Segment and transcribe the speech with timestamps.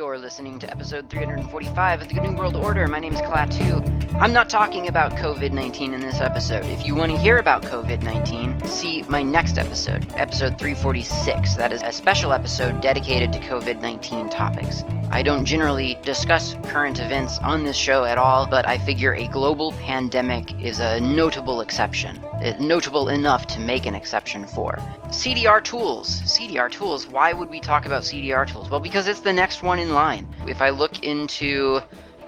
[0.00, 2.88] You're listening to episode 345 of the GNU World Order.
[2.88, 3.84] My name is Klaatu.
[4.14, 6.64] I'm not talking about COVID 19 in this episode.
[6.64, 11.54] If you want to hear about COVID 19, see my next episode, episode 346.
[11.56, 14.84] That is a special episode dedicated to COVID 19 topics.
[15.12, 19.26] I don't generally discuss current events on this show at all, but I figure a
[19.26, 22.16] global pandemic is a notable exception.
[22.18, 24.78] Uh, notable enough to make an exception for.
[25.08, 26.20] CDR tools.
[26.22, 27.08] CDR tools.
[27.08, 28.70] Why would we talk about CDR tools?
[28.70, 30.28] Well, because it's the next one in line.
[30.46, 31.80] If I look into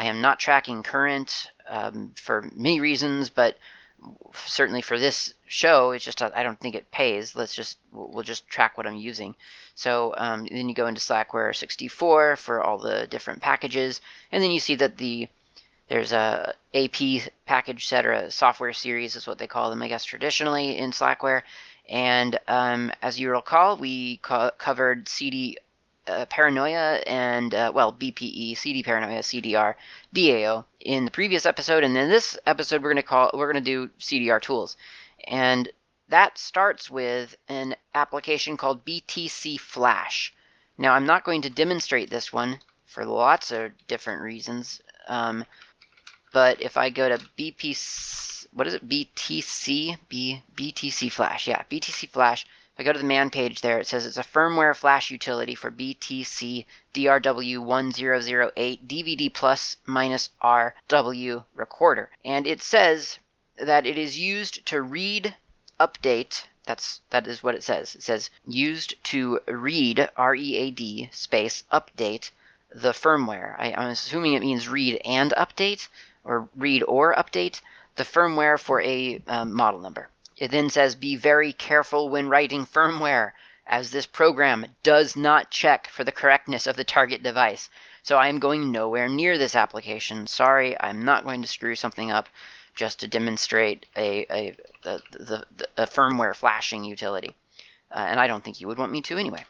[0.00, 3.58] I am not tracking current um, for many reasons, but
[4.46, 7.36] certainly for this show, it's just I don't think it pays.
[7.36, 9.34] Let's just we'll just track what I'm using.
[9.74, 14.00] So um, then you go into Slackware 64 for all the different packages,
[14.32, 15.28] and then you see that the
[15.88, 19.88] there's a AP package set or a software series is what they call them, I
[19.88, 21.42] guess traditionally in Slackware.
[21.90, 25.58] And um, as you recall, we co- covered CD
[26.10, 29.74] uh, Paranoia and, uh, well, BPE, CD Paranoia, CDR,
[30.14, 31.84] DAO in the previous episode.
[31.84, 34.76] And then this episode, we're going to call, we're going to do CDR tools.
[35.26, 35.68] And
[36.08, 40.34] that starts with an application called BTC Flash.
[40.76, 44.80] Now, I'm not going to demonstrate this one for lots of different reasons.
[45.08, 45.44] Um,
[46.32, 48.88] but if I go to BPC, what is it?
[48.88, 49.98] BTC?
[50.08, 51.46] B, BTC Flash.
[51.46, 52.46] Yeah, BTC Flash.
[52.80, 55.70] I go to the man page there, it says it's a firmware flash utility for
[55.70, 56.64] BTC
[56.94, 62.08] DRW1008 DVD plus minus RW recorder.
[62.24, 63.18] And it says
[63.58, 65.36] that it is used to read,
[65.78, 67.94] update, that's that is what it says.
[67.96, 72.30] It says used to read R E A D space update
[72.74, 73.56] the firmware.
[73.58, 75.86] I, am assuming it means read and update
[76.24, 77.60] or read or update
[77.96, 80.08] the firmware for a um, model number.
[80.40, 83.32] It then says be very careful when writing firmware,
[83.66, 87.68] as this program does not check for the correctness of the target device.
[88.02, 90.26] So I am going nowhere near this application.
[90.26, 92.26] Sorry, I'm not going to screw something up
[92.74, 97.36] just to demonstrate a, a, the, the, the, a firmware flashing utility.
[97.94, 99.44] Uh, and I don't think you would want me to anyway.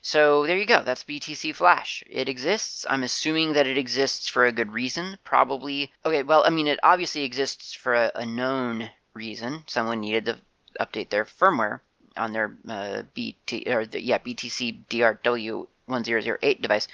[0.00, 0.82] So there you go.
[0.82, 2.02] That's BTC Flash.
[2.08, 2.86] It exists.
[2.88, 5.18] I'm assuming that it exists for a good reason.
[5.22, 5.92] Probably.
[6.06, 10.38] Okay, well, I mean, it obviously exists for a, a known reason, someone needed to
[10.80, 11.80] update their firmware
[12.16, 16.88] on their uh, BT or the, yeah BTC DRW1008 device.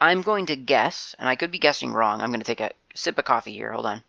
[0.00, 2.20] I'm going to guess, and I could be guessing wrong.
[2.20, 3.72] I'm going to take a sip of coffee here.
[3.72, 4.02] Hold on.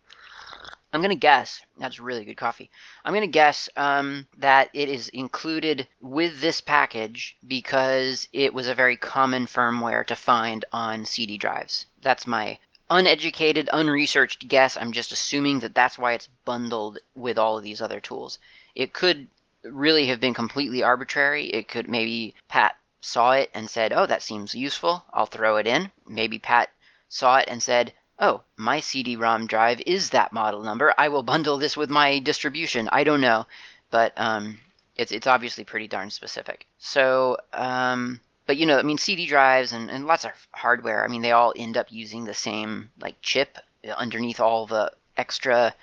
[0.92, 2.70] I'm going to guess, that's really good coffee.
[3.02, 8.68] I'm going to guess um, that it is included with this package because it was
[8.68, 11.86] a very common firmware to find on CD drives.
[12.02, 12.58] That's my
[12.90, 14.76] uneducated, unresearched guess.
[14.76, 18.38] I'm just assuming that that's why it's bundled with all of these other tools.
[18.74, 19.28] It could
[19.64, 21.46] really have been completely arbitrary.
[21.46, 25.04] It could maybe Pat saw it and said, "Oh, that seems useful.
[25.12, 26.70] I'll throw it in." Maybe Pat
[27.08, 30.94] saw it and said, "Oh, my CD-ROM drive is that model number.
[30.98, 33.46] I will bundle this with my distribution." I don't know,
[33.90, 34.58] but um,
[34.96, 36.66] it's it's obviously pretty darn specific.
[36.78, 41.04] So um, but you know, I mean, CD drives and, and lots of hardware.
[41.04, 43.58] I mean, they all end up using the same like chip
[43.96, 45.74] underneath all the extra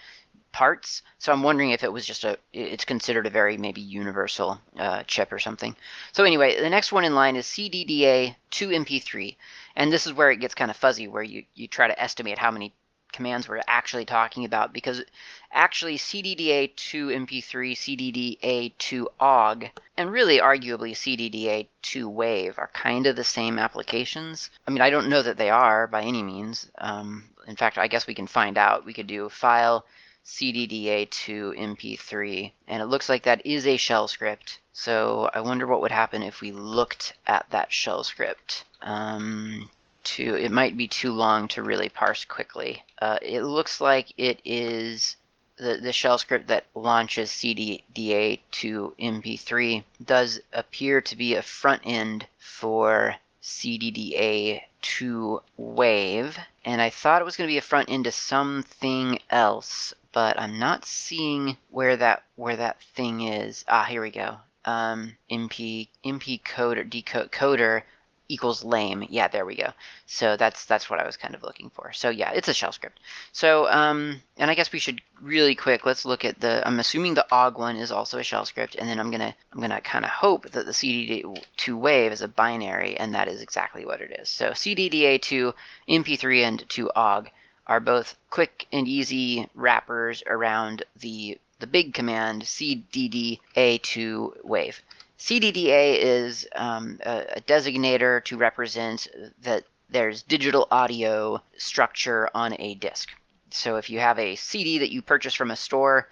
[0.51, 1.03] parts.
[1.19, 5.03] So I'm wondering if it was just a, it's considered a very maybe universal uh,
[5.03, 5.75] chip or something.
[6.11, 9.35] So anyway, the next one in line is CDDA 2MP3,
[9.75, 12.37] and this is where it gets kind of fuzzy, where you you try to estimate
[12.37, 12.73] how many
[13.11, 15.03] commands we're actually talking about because
[15.51, 23.07] actually CDDA to MP3, CDDA to OGG, and really arguably CDDA to WAVE are kind
[23.07, 24.49] of the same applications.
[24.67, 26.69] I mean, I don't know that they are by any means.
[26.77, 28.85] Um, in fact, I guess we can find out.
[28.85, 29.85] We could do file
[30.25, 34.59] CDDA to MP3, and it looks like that is a shell script.
[34.73, 38.65] So I wonder what would happen if we looked at that shell script.
[38.81, 39.69] Um,
[40.03, 42.83] to it might be too long to really parse quickly.
[43.01, 45.15] Uh, it looks like it is
[45.57, 51.81] the, the shell script that launches CDDA to MP3 does appear to be a front
[51.85, 57.89] end for CDDA to Wave, and I thought it was going to be a front
[57.89, 63.65] end to something else, but I'm not seeing where that where that thing is.
[63.67, 64.37] Ah, here we go.
[64.65, 67.83] Um, MP MP coder decoder
[68.29, 69.05] equals lame.
[69.09, 69.73] Yeah, there we go.
[70.05, 71.91] So that's that's what I was kind of looking for.
[71.91, 72.99] So yeah, it's a shell script.
[73.33, 75.85] So um, and I guess we should really quick.
[75.85, 76.65] Let's look at the.
[76.65, 79.59] I'm assuming the og one is also a shell script, and then I'm gonna I'm
[79.59, 83.85] gonna kind of hope that the CDDA2 wave is a binary, and that is exactly
[83.85, 84.29] what it is.
[84.29, 85.53] So CDDA2
[85.89, 87.29] MP3 and to og
[87.67, 94.81] are both quick and easy wrappers around the the big command CDDA2 wave.
[95.19, 99.07] CDDA is um, a, a designator to represent
[99.41, 103.09] that there's digital audio structure on a disk.
[103.51, 106.07] So if you have a CD that you purchase from a store,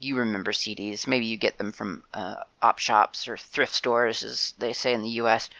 [0.00, 1.06] you remember CDs.
[1.06, 5.02] Maybe you get them from uh, op shops or thrift stores, as they say in
[5.02, 5.50] the U.S.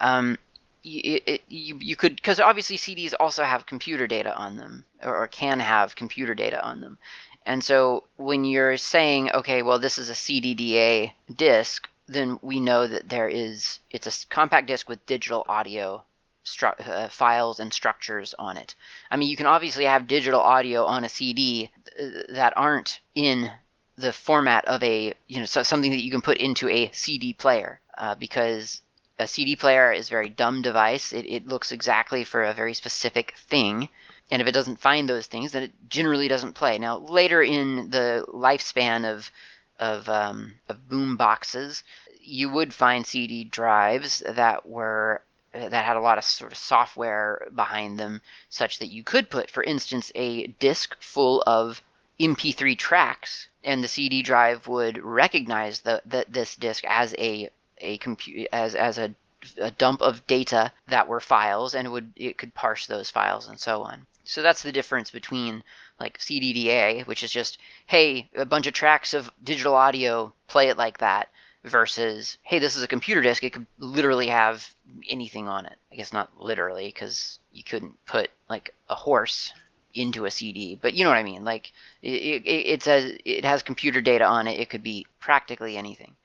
[0.00, 0.38] Um,
[0.82, 5.16] you, it, you, you could because obviously CDs also have computer data on them or,
[5.16, 6.98] or can have computer data on them.
[7.46, 12.86] And so when you're saying, okay, well, this is a CDDA disk, then we know
[12.86, 16.04] that there is it's a compact disc with digital audio
[16.44, 18.74] stru- uh, files and structures on it.
[19.10, 23.50] I mean, you can obviously have digital audio on a CD uh, that aren't in
[23.96, 27.32] the format of a you know so something that you can put into a CD
[27.32, 28.82] player uh, because
[29.18, 31.12] a CD player is a very dumb device.
[31.12, 33.88] It, it looks exactly for a very specific thing.
[34.30, 36.78] And if it doesn't find those things, then it generally doesn't play.
[36.78, 39.30] Now, later in the lifespan of
[39.78, 41.82] of, um, of boom boxes,
[42.20, 45.22] you would find CD drives that were
[45.54, 49.50] that had a lot of sort of software behind them, such that you could put,
[49.50, 51.80] for instance, a disk full of
[52.18, 58.48] MP3 tracks, and the CD drive would recognize the, this disk as a a compute
[58.52, 59.14] as as a,
[59.58, 63.60] a dump of data that were files, and would it could parse those files and
[63.60, 64.06] so on.
[64.24, 65.62] So that's the difference between
[66.00, 70.78] like CDDA, which is just, hey, a bunch of tracks of digital audio, play it
[70.78, 71.28] like that,
[71.64, 73.42] versus, hey, this is a computer disk.
[73.42, 74.68] It could literally have
[75.08, 75.76] anything on it.
[75.92, 79.52] I guess not literally, because you couldn't put like a horse
[79.94, 81.44] into a CD, but you know what I mean.
[81.44, 84.60] Like it, it, it says it has computer data on it.
[84.60, 86.16] It could be practically anything.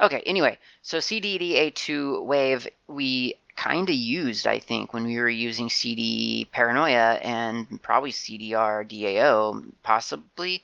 [0.00, 5.70] Okay, anyway, so CDDA2 Wave, we kind of used, I think, when we were using
[5.70, 10.62] CD Paranoia and probably CDR DAO, possibly,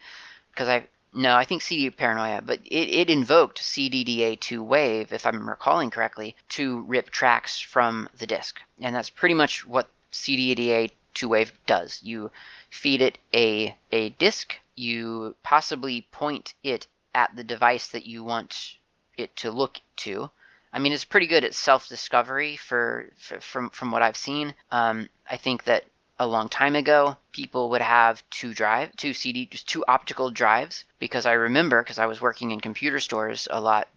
[0.50, 5.48] because I no, I think CD Paranoia, but it, it invoked CDDA2 Wave, if I'm
[5.48, 11.52] recalling correctly, to rip tracks from the disk, and that's pretty much what CDDA2 Wave
[11.66, 12.00] does.
[12.02, 12.30] You
[12.70, 18.76] feed it a a disk, you possibly point it at the device that you want
[19.16, 20.30] it to look to,
[20.72, 24.54] I mean, it's pretty good at self-discovery for, for from from what I've seen.
[24.70, 25.84] Um, I think that
[26.18, 30.84] a long time ago, people would have two drive, two CD, just two optical drives.
[30.98, 33.88] Because I remember, because I was working in computer stores a lot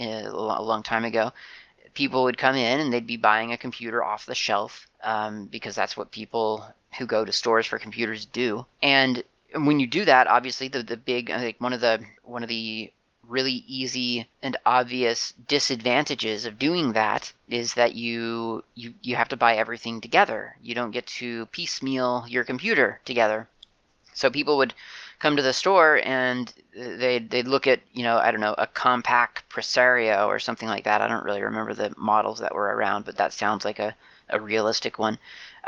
[0.00, 1.32] uh, a long time ago,
[1.92, 5.74] people would come in and they'd be buying a computer off the shelf um, because
[5.74, 6.64] that's what people
[6.98, 8.64] who go to stores for computers do.
[8.82, 9.22] And
[9.54, 12.48] when you do that, obviously the the big, I think one of the one of
[12.48, 12.92] the
[13.28, 19.36] really easy and obvious disadvantages of doing that is that you you you have to
[19.36, 20.56] buy everything together.
[20.62, 23.48] You don't get to piecemeal your computer together.
[24.14, 24.74] So people would
[25.18, 28.66] come to the store and they'd they'd look at you know I don't know a
[28.66, 31.00] Compaq Presario or something like that.
[31.00, 33.94] I don't really remember the models that were around, but that sounds like a
[34.28, 35.18] a realistic one.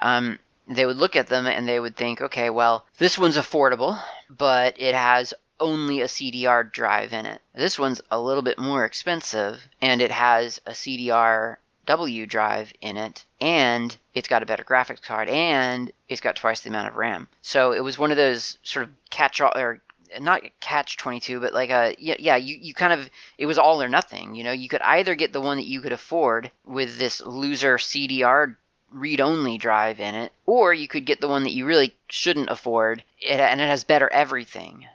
[0.01, 4.01] Um, they would look at them and they would think, okay, well, this one's affordable,
[4.31, 7.41] but it has only a CDR drive in it.
[7.55, 11.57] This one's a little bit more expensive and it has a CDR
[11.87, 16.61] W drive in it and it's got a better graphics card and it's got twice
[16.61, 17.29] the amount of RAM.
[17.43, 19.81] So it was one of those sort of catch all or
[20.21, 23.83] not catch 22 but like a yeah, yeah you, you kind of it was all
[23.83, 26.99] or nothing you know you could either get the one that you could afford with
[26.99, 28.55] this loser cdr
[28.95, 33.03] read-only drive in it, or you could get the one that you really shouldn't afford,
[33.29, 34.87] and it has better everything.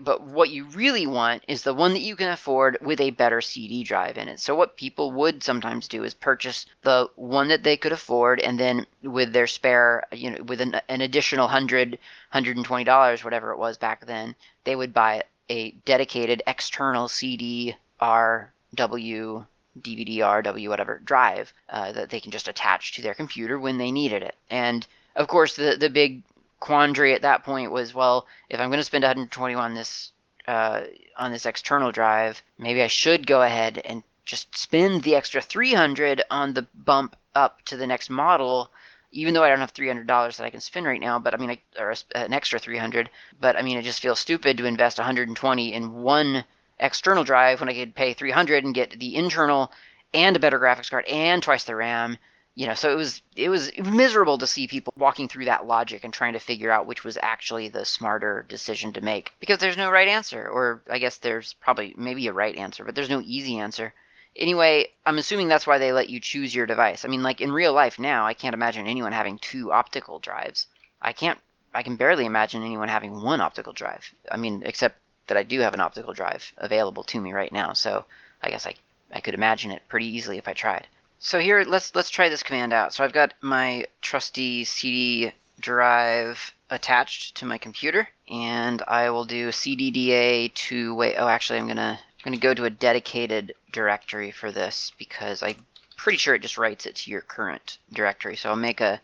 [0.00, 3.42] But what you really want is the one that you can afford with a better
[3.42, 4.40] CD drive in it.
[4.40, 8.58] So what people would sometimes do is purchase the one that they could afford, and
[8.58, 11.98] then with their spare, you know, with an, an additional hundred,
[12.30, 14.34] hundred and twenty dollars, whatever it was back then,
[14.64, 19.46] they would buy a dedicated external CD RW
[19.78, 23.90] DVD, RW, whatever drive uh, that they can just attach to their computer when they
[23.90, 24.36] needed it.
[24.48, 24.86] And
[25.16, 26.22] of course, the the big
[26.60, 30.12] quandary at that point was, well, if I'm going to spend 120 on this
[30.46, 30.82] uh,
[31.16, 36.22] on this external drive, maybe I should go ahead and just spend the extra 300
[36.30, 38.70] on the bump up to the next model
[39.14, 41.34] even though I don't have three hundred dollars that I can spend right now, but
[41.34, 43.08] I mean, I, or an extra three hundred.
[43.40, 46.44] But I mean, it just feels stupid to invest one hundred and twenty in one
[46.80, 49.72] external drive when I could pay three hundred and get the internal
[50.12, 52.18] and a better graphics card and twice the RAM
[52.54, 56.04] you know so it was it was miserable to see people walking through that logic
[56.04, 59.76] and trying to figure out which was actually the smarter decision to make because there's
[59.76, 63.22] no right answer or i guess there's probably maybe a right answer but there's no
[63.24, 63.92] easy answer.
[64.36, 67.04] Anyway i'm assuming that's why they let you choose your device.
[67.04, 70.66] I mean like in real life now i can't imagine anyone having two optical drives.
[71.02, 71.38] I can't
[71.72, 74.04] i can barely imagine anyone having one optical drive.
[74.30, 77.72] I mean except that i do have an optical drive available to me right now
[77.72, 78.04] so
[78.42, 78.74] i guess i
[79.12, 80.86] i could imagine it pretty easily if i tried
[81.24, 82.92] so here, let's let's try this command out.
[82.92, 89.48] So I've got my trusty CD drive attached to my computer, and I will do
[89.48, 91.14] cdda to wave.
[91.16, 95.64] Oh, actually, I'm gonna I'm gonna go to a dedicated directory for this because I'm
[95.96, 98.36] pretty sure it just writes it to your current directory.
[98.36, 99.00] So I'll make a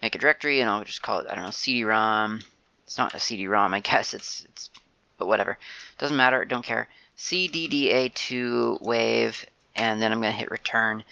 [0.00, 2.42] make a directory, and I'll just call it I don't know CD-ROM.
[2.84, 4.14] It's not a CD-ROM, I guess.
[4.14, 4.70] It's it's
[5.18, 5.58] but whatever.
[5.98, 6.44] Doesn't matter.
[6.44, 6.86] Don't care.
[7.18, 9.44] cdda2 wave,
[9.74, 11.02] and then I'm gonna hit return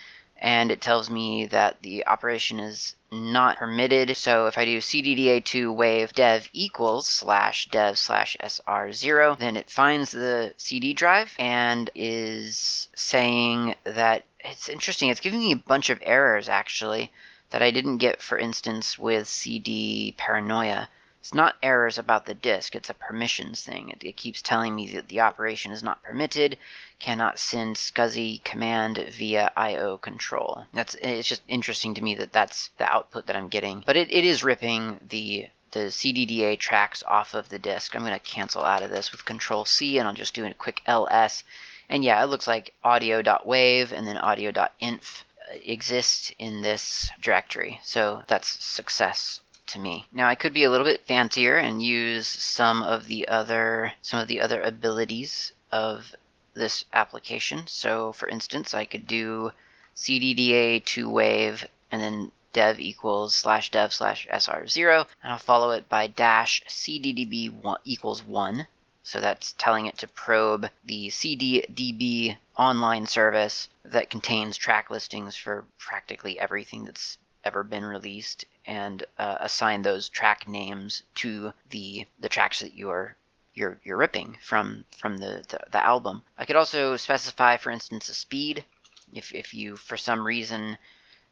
[0.45, 4.15] and it tells me that the operation is not permitted.
[4.15, 10.13] So if I do cdda2 wave dev equals slash dev slash sr0, then it finds
[10.13, 15.09] the CD drive and is saying that it's interesting.
[15.09, 17.11] It's giving me a bunch of errors actually
[17.49, 20.91] that I didn't get, for instance, with CD paranoia.
[21.25, 23.89] It's not errors about the disk, it's a permissions thing.
[23.89, 26.59] It, it, keeps telling me that the operation is not permitted,
[26.99, 30.67] cannot send SCSI command via IO control.
[30.75, 33.83] That's It's just interesting to me that that's the output that I'm getting.
[33.87, 37.97] But it, it is ripping the the CDDA tracks off of the disk.
[37.97, 40.53] I'm going to cancel out of this with Control C and I'll just do a
[40.53, 41.43] quick ls.
[41.89, 47.81] And yeah, it looks like audio.wave and then audio.inf uh, exist in this directory.
[47.83, 50.07] So that's success to me.
[50.13, 54.21] Now I could be a little bit fancier and use some of the other some
[54.21, 56.15] of the other abilities of
[56.55, 57.67] this application.
[57.67, 59.53] So for instance, I could do
[59.97, 65.89] cdda to wave and then dev equals slash dev slash sr0 and I'll follow it
[65.89, 68.67] by dash cddb one, equals 1
[69.03, 75.65] so that's telling it to probe the cddb online service that contains track listings for
[75.79, 82.29] practically everything that's ever been released and uh, assign those track names to the the
[82.29, 83.17] tracks that you're
[83.55, 86.23] you're you're ripping from from the, the, the album.
[86.39, 88.65] I could also specify, for instance, a speed.
[89.13, 90.77] If if you for some reason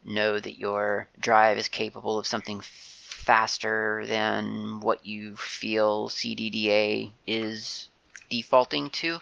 [0.04, 7.88] know that your drive is capable of something faster than what you feel CDDA is
[8.30, 9.20] defaulting to,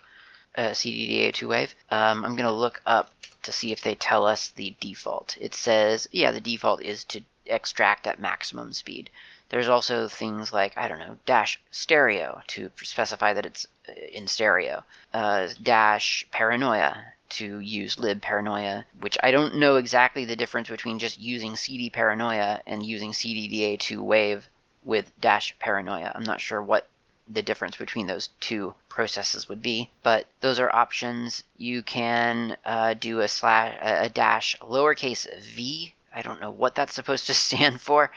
[0.56, 1.74] uh, CDDA 2 wave.
[1.90, 3.10] Um, I'm to look up
[3.42, 5.36] to see if they tell us the default.
[5.40, 9.10] It says, yeah, the default is to extract at maximum speed.
[9.48, 14.28] There's also things like, I don't know, dash stereo to specify that it's uh, in
[14.28, 16.96] stereo, uh, dash paranoia
[17.30, 21.90] to use lib paranoia, which I don't know exactly the difference between just using CD
[21.90, 24.48] paranoia and using CDDA2 wave
[24.84, 26.12] with dash paranoia.
[26.14, 26.88] I'm not sure what
[27.32, 29.90] the difference between those two processes would be.
[30.02, 31.44] But those are options.
[31.56, 35.94] You can uh, do a slash a dash lowercase v.
[36.14, 38.10] I don't know what that's supposed to stand for.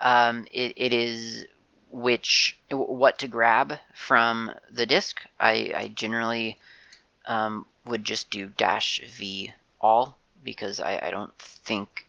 [0.00, 1.46] Um, it, it is
[1.90, 5.22] which what to grab from the disk.
[5.40, 6.58] I, I generally
[7.26, 12.07] um, would just do dash v all because I, I don't think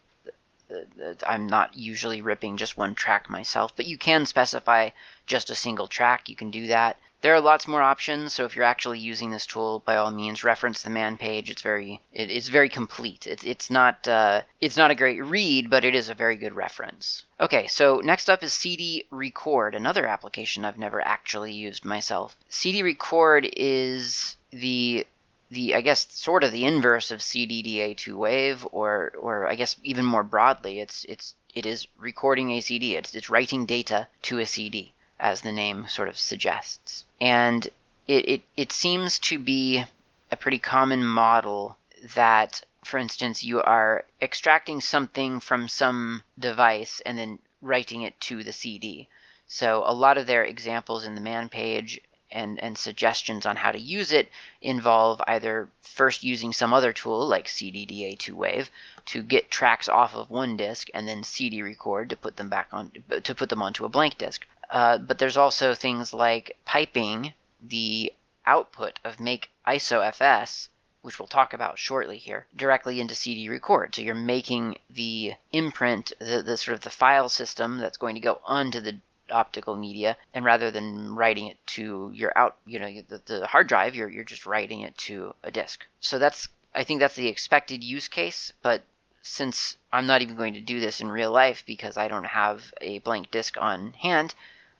[1.26, 4.90] I'm not usually ripping just one track myself, but you can specify
[5.26, 6.28] just a single track.
[6.28, 6.96] You can do that.
[7.22, 10.42] There are lots more options, so if you're actually using this tool, by all means,
[10.42, 11.50] reference the man page.
[11.50, 13.26] It's very it, it's very complete.
[13.26, 16.54] It's it's not uh, it's not a great read, but it is a very good
[16.54, 17.24] reference.
[17.38, 22.36] Okay, so next up is CD Record, another application I've never actually used myself.
[22.48, 25.06] CD Record is the
[25.50, 30.04] the I guess sort of the inverse of CDDA2 wave, or or I guess even
[30.04, 32.96] more broadly, it's it's it is recording a CD.
[32.96, 37.66] It's it's writing data to a CD, as the name sort of suggests, and
[38.06, 39.84] it it, it seems to be
[40.30, 41.76] a pretty common model
[42.14, 48.44] that, for instance, you are extracting something from some device and then writing it to
[48.44, 49.08] the CD.
[49.48, 52.00] So a lot of their examples in the man page
[52.32, 54.28] and, and suggestions on how to use it
[54.62, 58.70] involve either first using some other tool like CDDA2 Wave
[59.06, 62.68] to get tracks off of one disk and then CD record to put them back
[62.72, 64.46] on to put them onto a blank disk.
[64.70, 67.32] Uh, but there's also things like piping
[67.62, 68.12] the
[68.46, 70.68] output of make ISOFS
[71.02, 73.94] which we'll talk about shortly here, directly into CD record.
[73.94, 78.20] So you're making the imprint, the, the sort of the file system that's going to
[78.20, 78.98] go onto the
[79.30, 83.66] optical media and rather than writing it to your out you know the, the hard
[83.66, 85.86] drive you're, you're just writing it to a disk.
[86.00, 88.82] So that's i think that's the expected use case but
[89.22, 92.72] since i'm not even going to do this in real life because i don't have
[92.80, 94.34] a blank disk on hand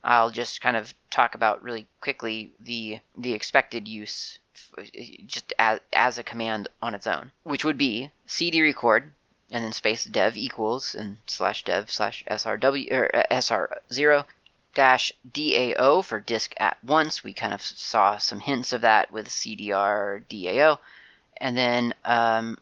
[0.04, 4.38] i'll just kind of talk about really quickly the the expected use
[5.26, 9.12] just as, as a command on its own which would be cd record
[9.50, 14.24] and then space dev equals and slash dev slash srw or uh, sr0
[14.74, 17.24] dash DAO for disk at once.
[17.24, 20.78] We kind of saw some hints of that with CDR DAO.
[21.36, 22.58] And then um,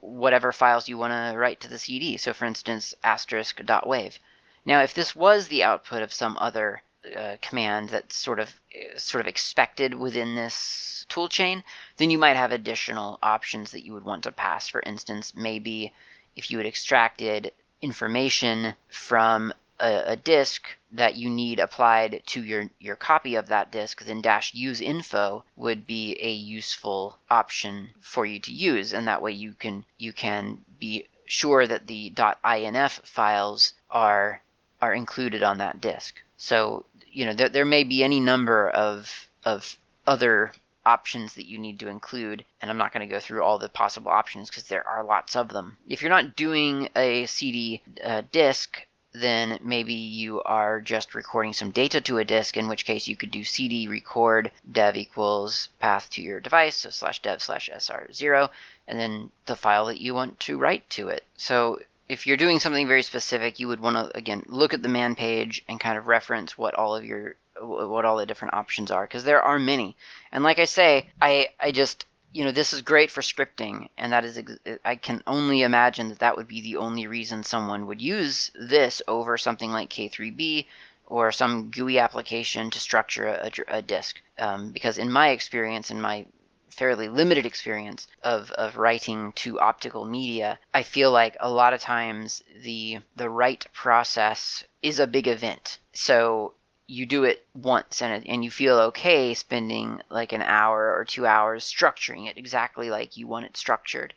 [0.00, 2.16] whatever files you want to write to the CD.
[2.16, 4.18] So for instance, asterisk dot wave.
[4.64, 6.82] Now, if this was the output of some other
[7.16, 8.50] uh, command that's sort of
[8.96, 11.62] sort of expected within this toolchain,
[11.98, 14.68] then you might have additional options that you would want to pass.
[14.68, 15.92] For instance, maybe
[16.34, 22.70] if you had extracted information from a, a disk that you need applied to your,
[22.78, 28.24] your copy of that disk, then dash use info would be a useful option for
[28.24, 28.92] you to use.
[28.92, 32.12] And that way you can you can be sure that the
[32.44, 34.40] .inf files are
[34.80, 36.22] are included on that disk.
[36.36, 39.76] So you know there, there may be any number of of
[40.06, 40.52] other
[40.86, 43.70] options that you need to include and i'm not going to go through all the
[43.70, 48.20] possible options because there are lots of them if you're not doing a cd uh,
[48.32, 53.06] disk then maybe you are just recording some data to a disk, in which case
[53.06, 57.70] you could do cd record dev equals path to your device, so slash dev slash
[57.72, 58.50] sr0,
[58.88, 61.24] and then the file that you want to write to it.
[61.36, 64.88] So if you're doing something very specific, you would want to, again, look at the
[64.88, 68.90] man page and kind of reference what all of your what all the different options
[68.90, 69.96] are because there are many
[70.32, 74.12] and like i say i i just you know, this is great for scripting, and
[74.12, 74.42] that is,
[74.84, 79.00] I can only imagine that that would be the only reason someone would use this
[79.06, 80.66] over something like K3B
[81.06, 84.20] or some GUI application to structure a, a disk.
[84.36, 86.26] Um, because in my experience, in my
[86.70, 91.80] fairly limited experience of, of writing to optical media, I feel like a lot of
[91.80, 95.78] times the the write process is a big event.
[95.92, 96.54] So
[96.94, 101.26] you do it once and and you feel okay spending like an hour or two
[101.26, 104.14] hours structuring it exactly like you want it structured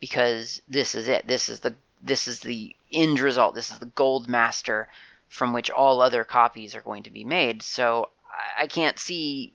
[0.00, 1.26] because this is it.
[1.26, 3.54] This is the this is the end result.
[3.54, 4.88] This is the gold master
[5.28, 7.62] from which all other copies are going to be made.
[7.62, 8.10] So
[8.56, 9.52] i can't see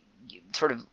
[0.54, 0.86] sort of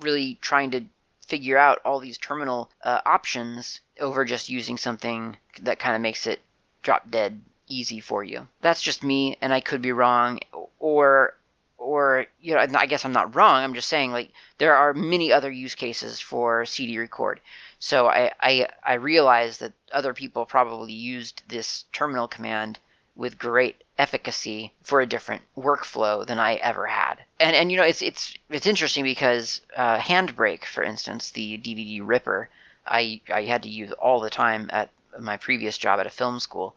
[0.00, 0.84] really trying to
[1.28, 6.26] figure out all these terminal uh, options over just using something that kind of makes
[6.26, 6.40] it
[6.82, 8.48] drop dead easy for you.
[8.60, 10.40] That's just me, and I could be wrong,
[10.78, 11.34] or
[11.78, 13.62] or you know, I guess I'm not wrong.
[13.62, 17.40] I'm just saying like there are many other use cases for CD record.
[17.78, 22.78] So I I, I realize that other people probably used this terminal command
[23.16, 27.16] with great efficacy for a different workflow than I ever had.
[27.38, 32.00] And and you know it's it's it's interesting because uh, Handbrake, for instance, the DVD
[32.02, 32.48] ripper,
[32.86, 36.40] I I had to use all the time at my previous job at a film
[36.40, 36.74] school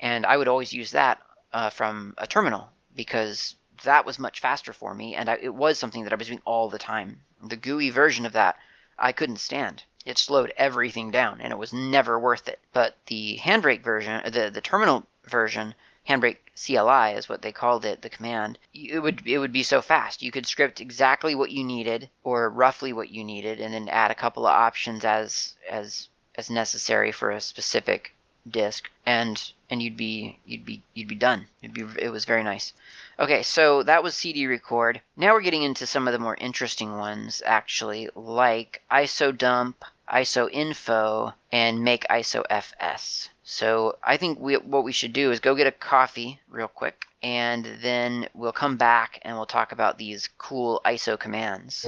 [0.00, 1.20] and I would always use that
[1.52, 5.78] uh, from a terminal because that was much faster for me, and I, it was
[5.78, 7.20] something that I was doing all the time.
[7.42, 8.56] The GUI version of that
[8.98, 9.84] I couldn't stand.
[10.04, 12.58] It slowed everything down, and it was never worth it.
[12.72, 15.74] But the Handbrake version, the the terminal version,
[16.08, 18.58] Handbrake CLI is what they called it, the command.
[18.72, 20.22] It would it would be so fast.
[20.22, 24.10] You could script exactly what you needed, or roughly what you needed, and then add
[24.10, 28.14] a couple of options as as as necessary for a specific
[28.50, 31.46] disk, and and you'd be you'd be you'd be done.
[31.62, 32.72] It'd be it was very nice.
[33.18, 35.00] Okay, so that was CD record.
[35.16, 40.48] Now we're getting into some of the more interesting ones actually, like ISO dump, ISO
[40.50, 43.28] info, and make ISO FS.
[43.42, 47.06] So I think we, what we should do is go get a coffee real quick,
[47.22, 51.84] and then we'll come back and we'll talk about these cool ISO commands.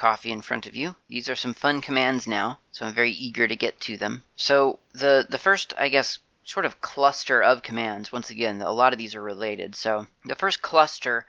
[0.00, 0.96] Coffee in front of you.
[1.08, 4.24] These are some fun commands now, so I'm very eager to get to them.
[4.34, 8.94] So the, the first, I guess, sort of cluster of commands, once again, a lot
[8.94, 9.76] of these are related.
[9.76, 11.26] So the first cluster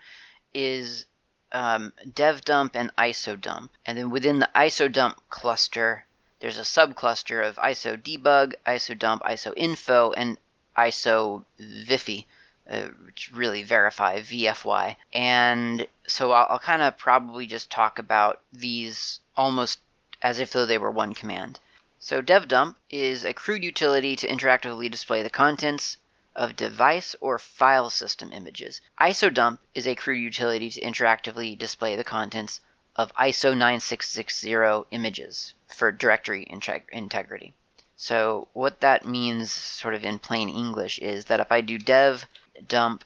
[0.54, 1.06] is
[1.52, 3.72] um, devdump and ISO dump.
[3.86, 6.06] And then within the ISO dump cluster,
[6.40, 10.38] there's a subcluster of ISO debug, ISO dump, ISO info, and
[10.78, 12.26] isovfy
[12.70, 14.96] uh, which really verify VFY.
[15.12, 19.80] And so I'll, I'll kind of probably just talk about these almost
[20.22, 21.60] as if though they were one command.
[22.00, 25.98] So devdump is a crude utility to interactively display the contents
[26.36, 28.82] of device or file system images.
[29.00, 32.62] ISODump is a crude utility to interactively display the contents
[32.96, 36.48] of ISO 9660 images for directory
[36.92, 37.54] integrity.
[37.96, 42.26] So what that means sort of in plain English is that if I do dev
[42.68, 43.04] dump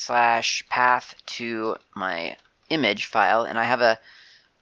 [0.00, 2.36] slash path to my
[2.70, 3.98] image file, and I have a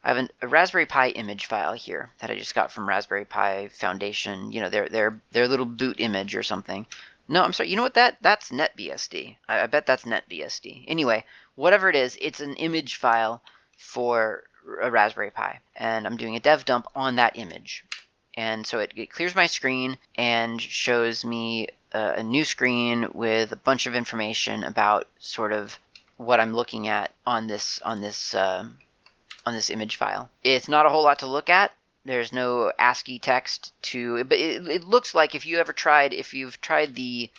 [0.02, 3.24] I have an, a Raspberry Pi image file here that I just got from Raspberry
[3.24, 4.52] Pi Foundation.
[4.52, 6.86] You know, their their their little boot image or something.
[7.28, 7.68] No, I'm sorry.
[7.68, 7.94] You know what?
[7.94, 9.36] That that's NetBSD.
[9.48, 10.84] I, I bet that's NetBSD.
[10.88, 11.24] Anyway,
[11.54, 13.42] whatever it is, it's an image file
[13.76, 14.44] for
[14.80, 17.84] a Raspberry Pi, and I'm doing a dev dump on that image.
[18.34, 23.56] And so it, it clears my screen and shows me a, new screen with a
[23.56, 25.78] bunch of information about sort of
[26.16, 28.66] what I'm looking at on this on this uh,
[29.46, 30.28] on this image file.
[30.42, 31.72] It's not a whole lot to look at.
[32.04, 36.32] There's no ASCII text to, but it, it looks like if you ever tried, if
[36.32, 37.30] you've tried the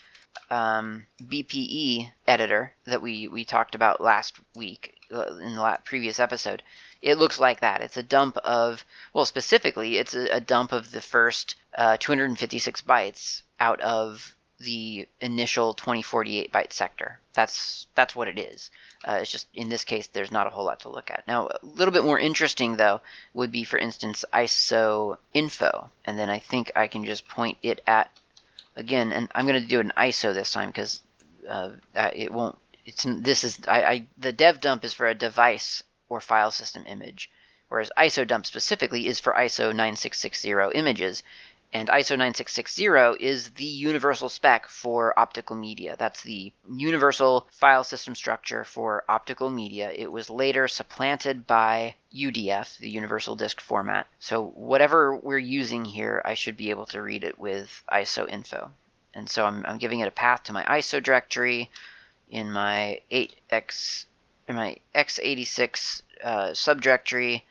[0.49, 6.63] um, BPE editor that we we talked about last week uh, in the previous episode,
[7.01, 7.81] it looks like that.
[7.81, 12.81] It's a dump of, well, specifically, it's a, a dump of the first uh, 256
[12.81, 17.19] bytes out of the initial 2048 byte sector.
[17.33, 18.69] That's that's what it is.
[19.07, 21.27] Uh, it's just in this case, there's not a whole lot to look at.
[21.27, 23.01] Now, a little bit more interesting though
[23.33, 27.81] would be, for instance, ISO info, and then I think I can just point it
[27.87, 28.11] at
[28.75, 31.01] again, and I'm going to do an ISO this time because
[31.47, 32.57] uh, it won't.
[32.85, 36.85] It's this is I, I the dev dump is for a device or file system
[36.87, 37.29] image,
[37.69, 41.23] whereas ISO dump specifically is for ISO 9660 images.
[41.71, 45.95] And ISO 9660 is the universal spec for optical media.
[45.99, 49.91] That's the universal file system structure for optical media.
[49.91, 54.07] It was later supplanted by UDF, the universal disk format.
[54.17, 58.71] So whatever we're using here, I should be able to read it with ISO info.
[59.13, 61.69] And so I'm, I'm giving it a path to my ISO directory
[62.31, 64.05] in my 8x
[64.47, 67.43] in my x86 uh, subdirectory.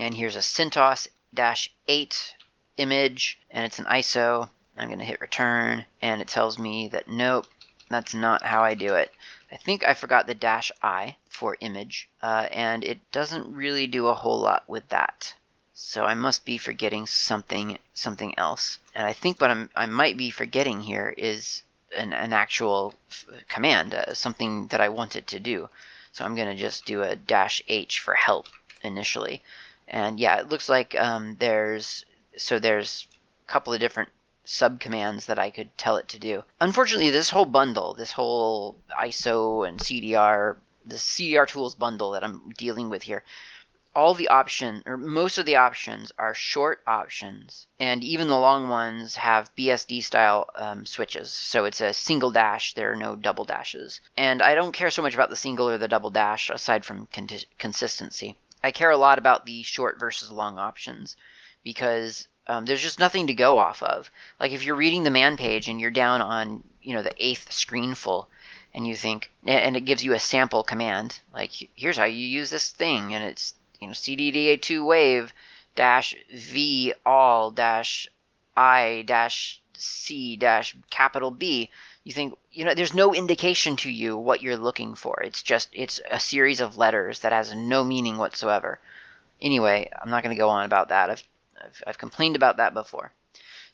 [0.00, 2.32] And here's a CentOS-8
[2.76, 4.48] image and it's an ISO.
[4.76, 7.46] I'm going to hit return and it tells me that nope,
[7.88, 9.12] that's not how I do it.
[9.50, 14.08] I think I forgot the dash I for image uh, and it doesn't really do
[14.08, 15.34] a whole lot with that.
[15.78, 18.78] So I must be forgetting something something else.
[18.94, 21.62] And I think what I'm, I might be forgetting here is
[21.94, 22.94] an, an actual
[23.48, 25.68] command, uh, something that I wanted to do.
[26.12, 28.46] So I'm going to just do a dash H for help
[28.82, 29.42] initially.
[29.86, 32.05] And yeah, it looks like um, there's
[32.36, 33.06] so there's
[33.46, 34.10] a couple of different
[34.46, 36.44] subcommands that I could tell it to do.
[36.60, 42.50] Unfortunately, this whole bundle, this whole ISO and CDR, the CDR tools bundle that I'm
[42.56, 43.24] dealing with here,
[43.96, 48.68] all the options, or most of the options, are short options, and even the long
[48.68, 51.32] ones have BSD style um, switches.
[51.32, 54.00] So it's a single dash, there are no double dashes.
[54.16, 57.06] And I don't care so much about the single or the double dash, aside from
[57.06, 58.36] con consistency.
[58.62, 61.16] I care a lot about the short versus long options
[61.66, 64.08] because um, there's just nothing to go off of.
[64.38, 67.50] Like if you're reading the man page and you're down on you know the eighth
[67.50, 68.28] screenful,
[68.72, 72.50] and you think, and it gives you a sample command, like here's how you use
[72.50, 75.32] this thing, and it's you know cdda2 wave
[75.74, 78.08] dash v all dash
[78.56, 81.68] i dash c dash capital B.
[82.04, 85.20] You think you know there's no indication to you what you're looking for.
[85.20, 88.78] It's just it's a series of letters that has no meaning whatsoever.
[89.42, 91.10] Anyway, I'm not going to go on about that.
[91.10, 91.24] I've
[91.64, 93.12] I've, I've complained about that before.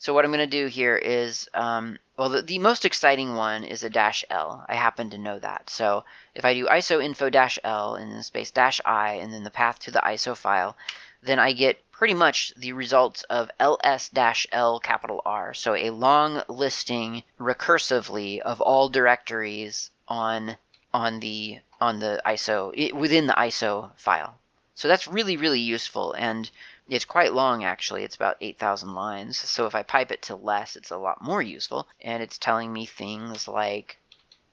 [0.03, 3.63] So what I'm going to do here is, um, well, the, the, most exciting one
[3.63, 4.65] is a dash L.
[4.69, 5.71] I happen to know that.
[5.71, 9.45] So if I do ISO info dash L and then space dash I and then
[9.45, 10.77] the path to the ISO file,
[11.23, 15.55] then I get pretty much the results of ls dash L capital R.
[15.55, 20.57] So a long listing recursively of all directories on
[20.93, 24.35] on the on the ISO within the ISO file.
[24.75, 26.51] So that's really really useful and
[26.95, 28.05] it's quite long actually.
[28.05, 29.39] It's about 8,000 lines.
[29.39, 31.89] So if I pipe it to less, it's a lot more useful.
[32.01, 33.97] And it's telling me things like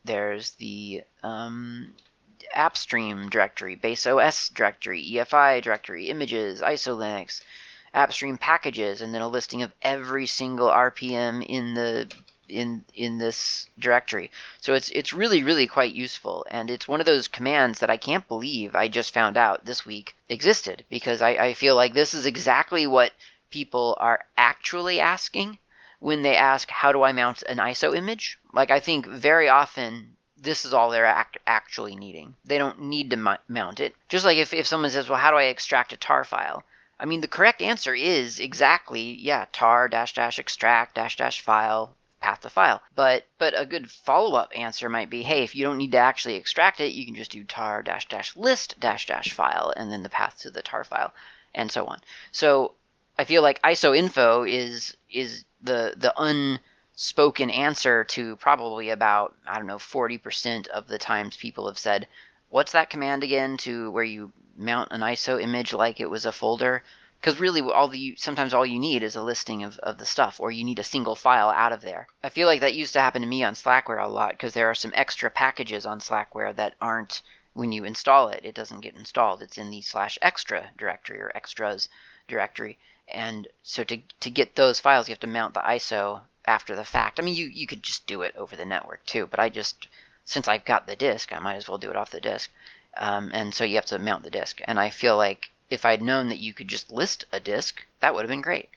[0.05, 1.93] there's the um,
[2.55, 7.41] AppStream directory, base OS directory, EFI directory, images, ISO-Linux,
[7.93, 12.09] AppStream packages, and then a listing of every single RPM in the
[12.49, 14.31] in in this directory.
[14.61, 17.97] So it's it's really really quite useful, and it's one of those commands that I
[17.97, 22.13] can't believe I just found out this week existed because I, I feel like this
[22.13, 23.13] is exactly what
[23.49, 25.57] people are actually asking
[25.99, 28.37] when they ask how do I mount an ISO image.
[28.53, 32.35] Like I think very often this is all they're act- actually needing.
[32.45, 33.95] They don't need to mount it.
[34.07, 36.63] Just like if, if someone says, well, how do I extract a tar file?
[36.99, 41.95] I mean, the correct answer is exactly, yeah, tar dash dash extract dash dash file
[42.19, 42.81] path to file.
[42.95, 46.35] But but a good follow-up answer might be, hey, if you don't need to actually
[46.35, 50.03] extract it, you can just do tar dash dash list dash dash file and then
[50.03, 51.13] the path to the tar file
[51.55, 51.99] and so on.
[52.31, 52.75] So
[53.17, 59.57] I feel like ISO info is is the the unspoken answer to probably about I
[59.57, 62.07] don't know 40% of the times people have said,
[62.49, 66.31] "What's that command again?" to where you mount an ISO image like it was a
[66.31, 66.83] folder
[67.19, 70.39] because really all the sometimes all you need is a listing of, of the stuff
[70.39, 72.07] or you need a single file out of there.
[72.23, 74.69] I feel like that used to happen to me on slackware a lot because there
[74.69, 77.21] are some extra packages on slackware that aren't
[77.53, 79.41] when you install it it doesn't get installed.
[79.41, 81.89] It's in the slash extra directory or extras
[82.29, 82.77] directory.
[83.09, 86.85] And so to, to get those files you have to mount the iso after the
[86.85, 87.19] fact.
[87.19, 89.89] I mean you, you could just do it over the network too but i just
[90.23, 92.49] since i've got the disk i might as well do it off the disk.
[92.95, 94.61] Um, and so you have to mount the disk.
[94.63, 98.13] And i feel like if I'd known that you could just list a disk, that
[98.13, 98.69] would have been great.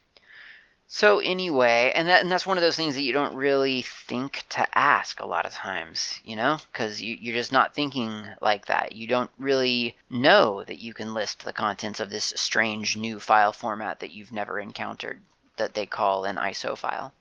[0.95, 4.45] So anyway, and that and that's one of those things that you don't really think
[4.51, 8.67] to ask a lot of times, you know, because you, you're just not thinking like
[8.67, 8.93] that.
[8.93, 13.55] You don't really know that you can list the contents of this strange new file
[13.55, 15.23] format that you've never encountered
[15.57, 17.15] that they call an ISO file.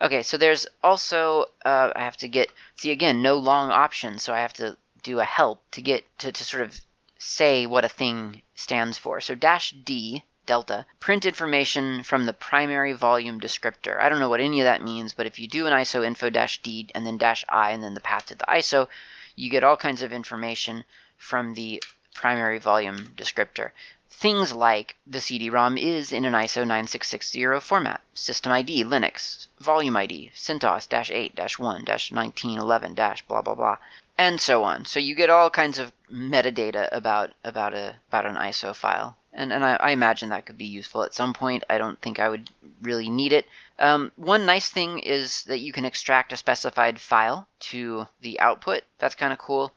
[0.00, 4.32] Okay, so there's also uh, I have to get see again no long options, so
[4.32, 6.80] I have to do a help to get to, to sort of
[7.18, 9.20] say what a thing stands for.
[9.20, 14.00] So dash D, delta, print information from the primary volume descriptor.
[14.00, 16.28] I don't know what any of that means, but if you do an ISO info
[16.28, 18.88] dash D and then dash I and then the path to the ISO,
[19.36, 20.84] you get all kinds of information
[21.16, 21.80] from the
[22.14, 23.70] primary volume descriptor.
[24.10, 30.32] Things like the CD-ROM is in an ISO 9660 format, system ID, Linux, volume ID,
[30.34, 33.76] CentOS-8-1-1911- blah blah blah
[34.18, 34.84] and so on.
[34.84, 39.52] So you get all kinds of metadata about about a about an ISO file, and
[39.52, 41.64] and I, I imagine that could be useful at some point.
[41.70, 42.50] I don't think I would
[42.82, 43.46] really need it.
[43.78, 48.82] Um, one nice thing is that you can extract a specified file to the output.
[48.98, 49.72] That's kind of cool.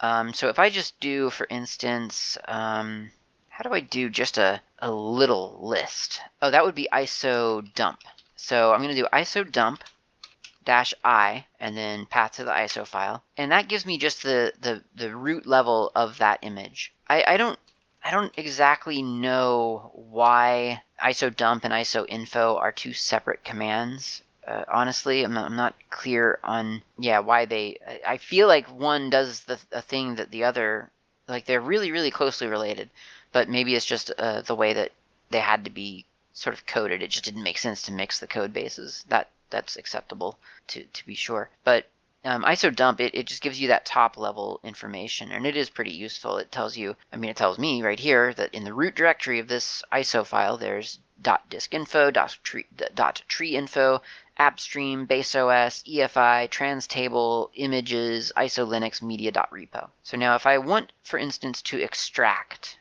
[0.00, 3.10] Um, so if I just do, for instance, um,
[3.48, 6.20] how do I do just a, a little list?
[6.42, 8.00] Oh, that would be ISO dump.
[8.34, 9.82] So I'm going to do ISO dump
[10.66, 13.22] dash i and then path to the ISO file.
[13.38, 16.92] And that gives me just the, the, the root level of that image.
[17.08, 17.58] I, I don't
[18.06, 24.22] I don't exactly know why ISO dump and ISO info are two separate commands.
[24.46, 27.78] Uh, honestly, I'm not, I'm not, clear on yeah why they.
[28.06, 30.88] I feel like one does the a thing that the other
[31.26, 32.90] like they're really really closely related,
[33.32, 34.92] but maybe it's just uh, the way that
[35.30, 37.02] they had to be sort of coded.
[37.02, 39.04] It just didn't make sense to mix the code bases.
[39.08, 41.50] That that's acceptable to, to be sure.
[41.64, 41.88] But
[42.26, 45.70] um, ISO dump, it, it just gives you that top level information, and it is
[45.70, 46.38] pretty useful.
[46.38, 49.38] It tells you, I mean, it tells me right here that in the root directory
[49.38, 54.02] of this ISO file, there's dot disk info, dot tree, dot tree info,
[54.38, 59.88] AppStream, BaseOS, EFI, transtable, images, ISO Linux, media.repo.
[60.02, 62.78] So now if I want, for instance, to extract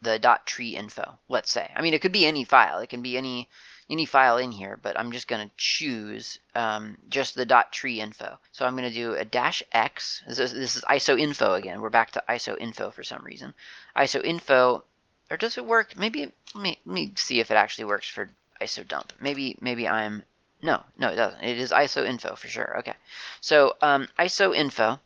[0.00, 2.78] the dot tree info, let's say, I mean, it could be any file.
[2.78, 3.48] It can be any
[3.90, 8.00] any file in here, but I'm just going to choose um, just the dot tree
[8.00, 8.38] info.
[8.52, 10.22] So I'm going to do a dash x.
[10.26, 11.80] This is, this is ISO info again.
[11.80, 13.54] We're back to ISO info for some reason.
[13.96, 14.84] ISO info,
[15.30, 15.96] or does it work?
[15.96, 19.12] Maybe let me, let me see if it actually works for ISO dump.
[19.20, 20.22] Maybe maybe I'm
[20.62, 21.42] no no it doesn't.
[21.42, 22.78] It is ISO info for sure.
[22.78, 22.94] Okay,
[23.40, 24.98] so um, ISO info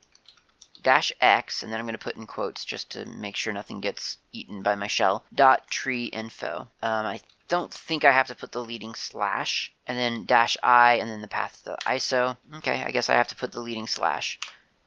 [0.83, 3.81] dash x, and then I'm going to put in quotes just to make sure nothing
[3.81, 6.69] gets eaten by my shell, dot tree info.
[6.83, 10.95] Um, I don't think I have to put the leading slash and then dash i
[10.95, 12.37] and then the path to the ISO.
[12.57, 14.39] Okay, I guess I have to put the leading slash.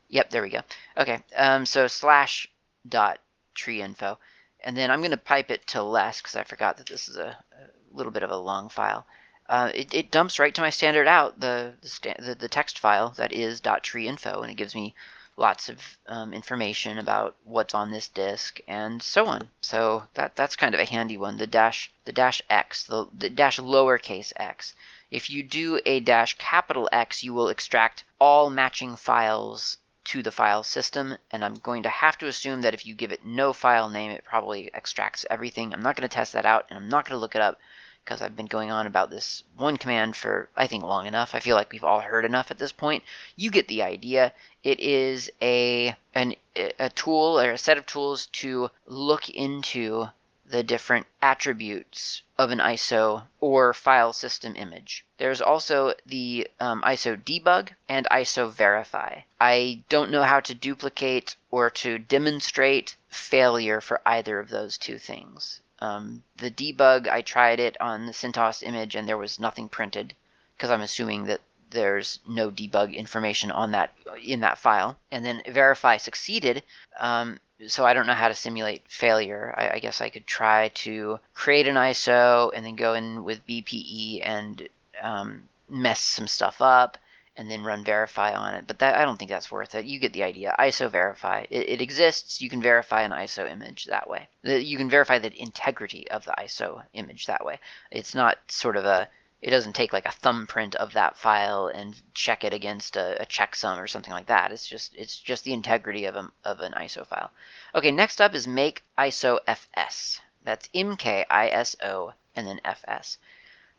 [0.09, 0.61] Yep, there we go.
[0.97, 2.47] Okay, um, so slash
[2.87, 3.19] dot
[3.53, 4.17] tree info.
[4.63, 7.17] and then I'm going to pipe it to less because I forgot that this is
[7.17, 9.05] a, a, little bit of a long file.
[9.49, 13.09] Uh, it, it, dumps right to my standard out the the, the the, text file
[13.17, 14.95] that is dot tree info, and it gives me
[15.41, 19.49] lots of um, information about what's on this disk and so on.
[19.59, 21.37] So that that's kind of a handy one.
[21.37, 24.73] The dash the dash x the, the dash lowercase x.
[25.09, 30.31] If you do a dash capital X, you will extract all matching files to the
[30.31, 33.51] file system, and I'm going to have to assume that if you give it no
[33.51, 35.73] file name, it probably extracts everything.
[35.73, 37.59] I'm not going to test that out, and I'm not going to look it up
[38.03, 41.35] because I've been going on about this one command for, I think, long enough.
[41.35, 43.03] I feel like we've all heard enough at this point.
[43.35, 44.33] You get the idea.
[44.63, 50.07] It is a, an, a tool or a set of tools to look into
[50.51, 55.05] the different attributes of an ISO or file system image.
[55.17, 59.21] There's also the um, ISO debug and ISO verify.
[59.39, 64.97] I don't know how to duplicate or to demonstrate failure for either of those two
[64.97, 65.61] things.
[65.81, 70.13] Um, the debug, I tried it on the CentOS image and there was nothing printed
[70.55, 71.41] because I'm assuming that
[71.71, 74.97] there's no debug information on that in that file.
[75.11, 76.63] And then verify succeeded.
[76.99, 79.53] Um, so I don't know how to simulate failure.
[79.57, 83.45] I, I, guess I could try to create an ISO and then go in with
[83.47, 84.67] BPE and
[85.01, 86.97] um, mess some stuff up
[87.41, 88.67] and then run verify on it.
[88.67, 89.85] But that I don't think that's worth it.
[89.85, 90.55] You get the idea.
[90.59, 91.45] ISO verify.
[91.49, 92.39] It, it exists.
[92.39, 94.29] You can verify an ISO image that way.
[94.43, 97.59] You can verify the integrity of the ISO image that way.
[97.89, 99.09] It's not sort of a
[99.41, 103.25] it doesn't take like a thumbprint of that file and check it against a, a
[103.25, 104.51] checksum or something like that.
[104.51, 107.31] It's just it's just the integrity of, a, of an ISO file.
[107.73, 110.21] Okay, next up is make ISO FS.
[110.43, 113.17] That's MKISO and then FS.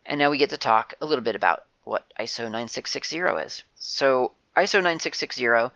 [0.04, 3.64] And now we get to talk a little bit about what ISO 9660 is.
[3.74, 5.72] So ISO 9660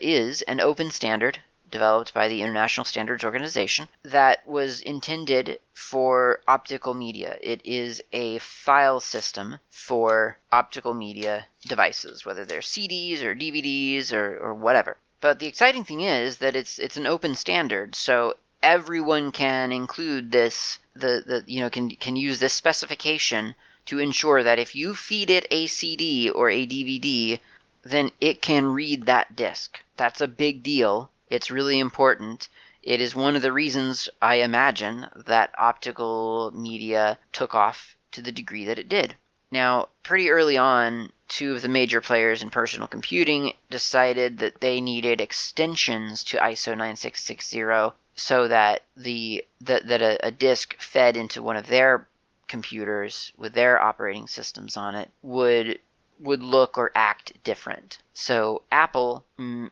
[0.00, 1.38] is an open standard
[1.70, 7.36] developed by the International Standards Organization that was intended for optical media.
[7.40, 14.38] It is a file system for optical media devices, whether they're CDs or DVDs or,
[14.38, 14.96] or whatever.
[15.20, 20.30] But the exciting thing is that it's it's an open standard, so everyone can include
[20.30, 23.54] this the, the you know can can use this specification
[23.86, 27.40] to ensure that if you feed it a CD or a DVD,
[27.82, 29.80] then it can read that disc.
[29.96, 32.48] That's a big deal it's really important.
[32.82, 38.30] It is one of the reasons I imagine that optical media took off to the
[38.30, 39.16] degree that it did.
[39.50, 44.80] Now, pretty early on, two of the major players in personal computing decided that they
[44.80, 51.42] needed extensions to ISO 9660 so that the that, that a, a disk fed into
[51.42, 52.06] one of their
[52.48, 55.78] computers with their operating systems on it would
[56.18, 57.98] would look or act different.
[58.14, 59.70] So Apple mm,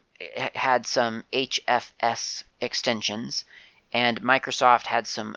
[0.54, 3.44] had some HFS extensions,
[3.92, 5.36] and Microsoft had some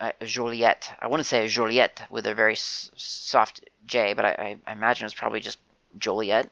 [0.00, 0.92] uh, Joliet.
[1.00, 5.14] I want to say Joliet with a very soft J, but I, I imagine it's
[5.14, 5.58] probably just
[5.98, 6.50] Joliet.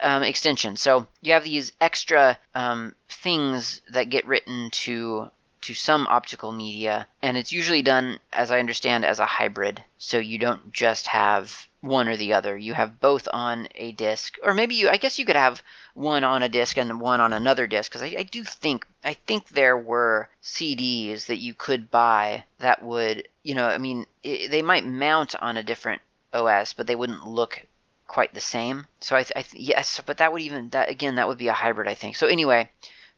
[0.00, 0.76] Um, extension.
[0.76, 5.28] So you have these extra um, things that get written to
[5.62, 9.82] to some optical media, and it's usually done, as I understand, as a hybrid.
[9.98, 12.56] So you don't just have one or the other.
[12.56, 14.88] You have both on a disk, or maybe you.
[14.88, 15.62] I guess you could have
[15.94, 19.14] one on a disk and one on another disk, because I, I, do think I
[19.14, 24.50] think there were CDs that you could buy that would, you know, I mean, it,
[24.50, 27.64] they might mount on a different OS, but they wouldn't look
[28.06, 28.86] quite the same.
[29.00, 31.88] So I, I yes, but that would even that again that would be a hybrid,
[31.88, 32.16] I think.
[32.16, 32.70] So anyway,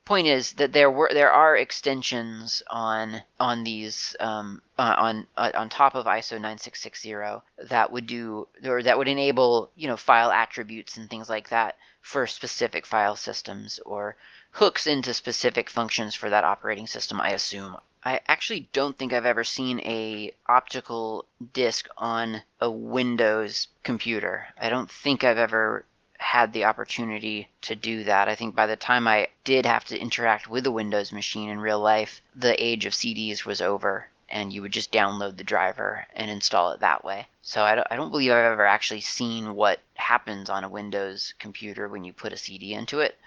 [0.05, 5.53] point is that there were there are extensions on on these um, uh, on uh,
[5.55, 7.15] on top of ISO 9660
[7.69, 11.77] that would do or that would enable you know file attributes and things like that
[12.01, 14.17] for specific file systems or
[14.53, 17.21] hooks into specific functions for that operating system.
[17.21, 17.77] I assume.
[18.03, 24.49] I actually don't think I've ever seen a optical disk on a Windows computer.
[24.59, 25.85] I don't think I've ever
[26.21, 28.29] had the opportunity to do that.
[28.29, 31.59] I think by the time I did have to interact with a Windows machine in
[31.59, 36.07] real life, the age of CDs was over and you would just download the driver
[36.15, 37.27] and install it that way.
[37.41, 41.33] So I don't, I don't believe I've ever actually seen what happens on a Windows
[41.39, 43.19] computer when you put a CD into it.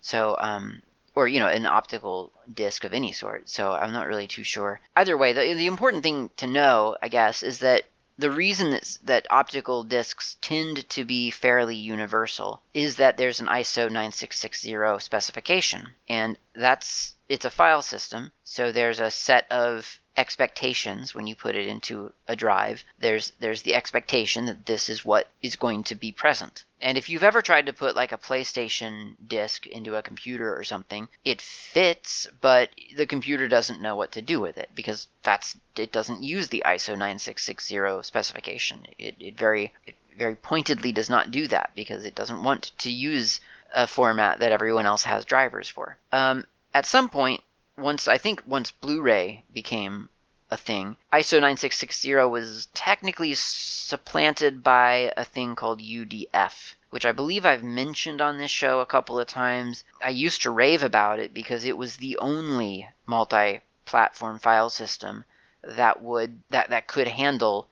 [0.00, 0.82] So, um,
[1.14, 3.48] or you know, an optical disc of any sort.
[3.48, 4.80] So I'm not really too sure.
[4.96, 7.84] Either way, the, the important thing to know, I guess, is that
[8.20, 13.46] the reason that, that optical discs tend to be fairly universal is that there's an
[13.46, 21.14] ISO 9660 specification, and that's it's a file system, so there's a set of expectations
[21.14, 22.84] when you put it into a drive.
[22.98, 26.64] There's there's the expectation that this is what is going to be present.
[26.82, 30.64] And if you've ever tried to put like a PlayStation disc into a computer or
[30.64, 35.56] something, it fits, but the computer doesn't know what to do with it because that's
[35.76, 38.86] it doesn't use the ISO 9660 specification.
[38.98, 42.90] It, it very it very pointedly does not do that because it doesn't want to
[42.90, 43.40] use
[43.74, 45.96] a format that everyone else has drivers for.
[46.12, 47.42] Um, at some point,
[47.76, 50.08] once I think once Blu-ray became
[50.50, 57.46] a thing, ISO 9660 was technically supplanted by a thing called UDF, which I believe
[57.46, 59.84] I've mentioned on this show a couple of times.
[60.02, 65.24] I used to rave about it because it was the only multi-platform file system
[65.62, 67.68] that would that that could handle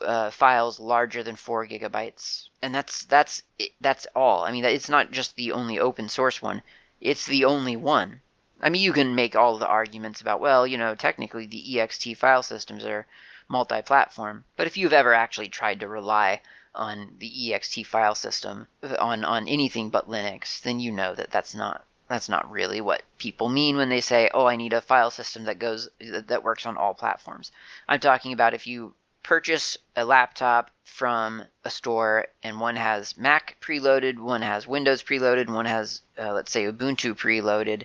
[0.00, 3.42] uh, files larger than four gigabytes, and that's that's
[3.80, 4.44] that's all.
[4.44, 6.62] I mean, it's not just the only open source one;
[7.00, 8.20] it's the only one.
[8.62, 12.16] I mean, you can make all the arguments about, well, you know, technically the ext
[12.16, 13.06] file systems are
[13.48, 16.40] multi-platform, but if you've ever actually tried to rely
[16.74, 18.66] on the ext file system
[18.98, 23.02] on on anything but Linux, then you know that that's not that's not really what
[23.18, 26.64] people mean when they say, "Oh, I need a file system that goes that works
[26.64, 27.52] on all platforms."
[27.88, 33.56] I'm talking about if you purchase a laptop from a store and one has Mac
[33.60, 37.84] preloaded, one has Windows preloaded, one has uh, let's say Ubuntu preloaded,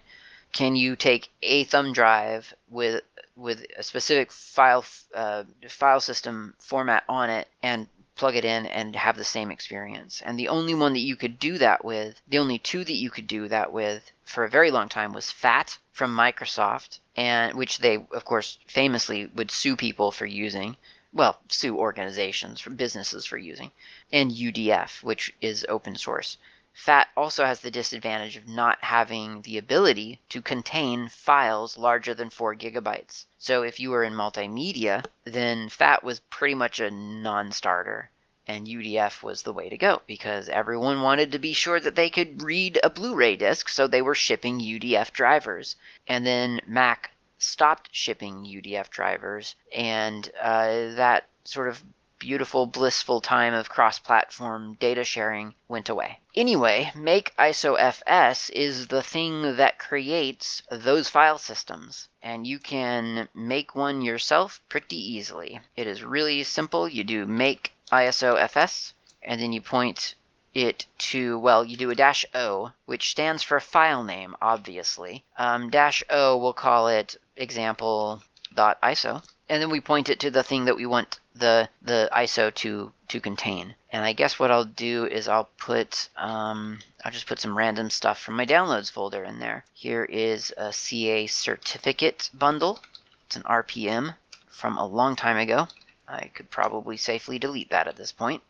[0.51, 3.03] can you take a thumb drive with
[3.35, 4.83] with a specific file
[5.13, 7.87] uh, file system format on it and
[8.17, 10.21] plug it in and have the same experience.
[10.25, 13.11] And the only one that you could do that with, the only two that you
[13.11, 17.77] could do that with for a very long time was FAT from Microsoft, and which
[17.77, 20.75] they of course famously would sue people for using.
[21.13, 23.71] Well, sue organizations, for businesses for using,
[24.11, 26.37] and UDF, which is open source.
[26.80, 32.30] FAT also has the disadvantage of not having the ability to contain files larger than
[32.30, 33.25] 4 gigabytes.
[33.39, 38.11] So if you were in multimedia, then FAT was pretty much a non-starter
[38.45, 42.11] and UDF was the way to go because everyone wanted to be sure that they
[42.11, 45.75] could read a Blu-ray disc, so they were shipping UDF drivers.
[46.07, 47.09] And then Mac
[47.39, 51.84] stopped shipping UDF drivers, and uh, that sort of
[52.20, 56.20] beautiful, blissful time of cross platform data sharing went away.
[56.36, 63.76] Anyway, Make ISOFS is the thing that creates those file systems, and you can make
[63.76, 65.59] one yourself pretty easily.
[65.76, 66.88] It is really simple.
[66.88, 70.15] You do make ISOFS, and then you point
[70.53, 75.24] it to, well, you do a dash O, which stands for file name, obviously.
[75.38, 80.65] Um, dash O, we'll call it example.iso and then we point it to the thing
[80.65, 83.75] that we want the the ISO to to contain.
[83.91, 87.89] And I guess what I'll do is I'll put um, I'll just put some random
[87.89, 89.63] stuff from my downloads folder in there.
[89.73, 92.79] Here is a CA certificate bundle.
[93.25, 94.15] It's an RPM
[94.49, 95.67] from a long time ago.
[96.07, 98.41] I could probably safely delete that at this point.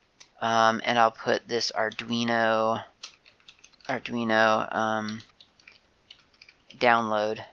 [0.42, 2.84] Um, and I'll put this Arduino
[3.90, 5.22] Arduino um,
[6.78, 7.44] download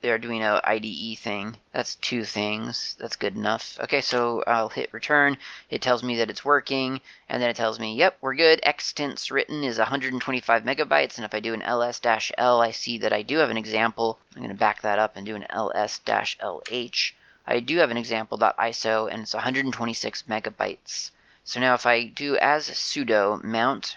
[0.00, 1.56] the Arduino IDE thing.
[1.72, 2.96] That's two things.
[3.00, 3.78] That's good enough.
[3.80, 5.36] Okay, so I'll hit return.
[5.70, 8.60] It tells me that it's working, and then it tells me, yep, we're good.
[8.62, 13.22] Extents written is 125 megabytes, and if I do an ls-l, I see that I
[13.22, 14.18] do have an example.
[14.34, 17.12] I'm going to back that up and do an ls-lh.
[17.46, 21.10] I do have an example.iso, and it's 126 megabytes.
[21.44, 23.96] So now if I do as sudo mount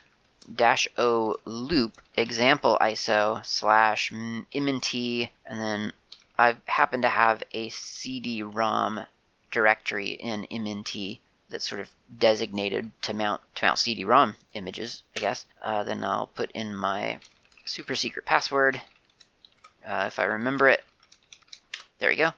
[0.56, 5.94] dash o loop example ISO slash mnt and then
[6.38, 9.06] I happen to have a CD-ROM
[9.52, 11.20] directory in mnt
[11.52, 15.46] that's sort of designated to mount to mount CD-ROM images, I guess.
[15.62, 17.20] Uh, then I'll put in my
[17.66, 18.82] super secret password
[19.86, 20.84] uh, if I remember it.
[22.00, 22.32] There we go.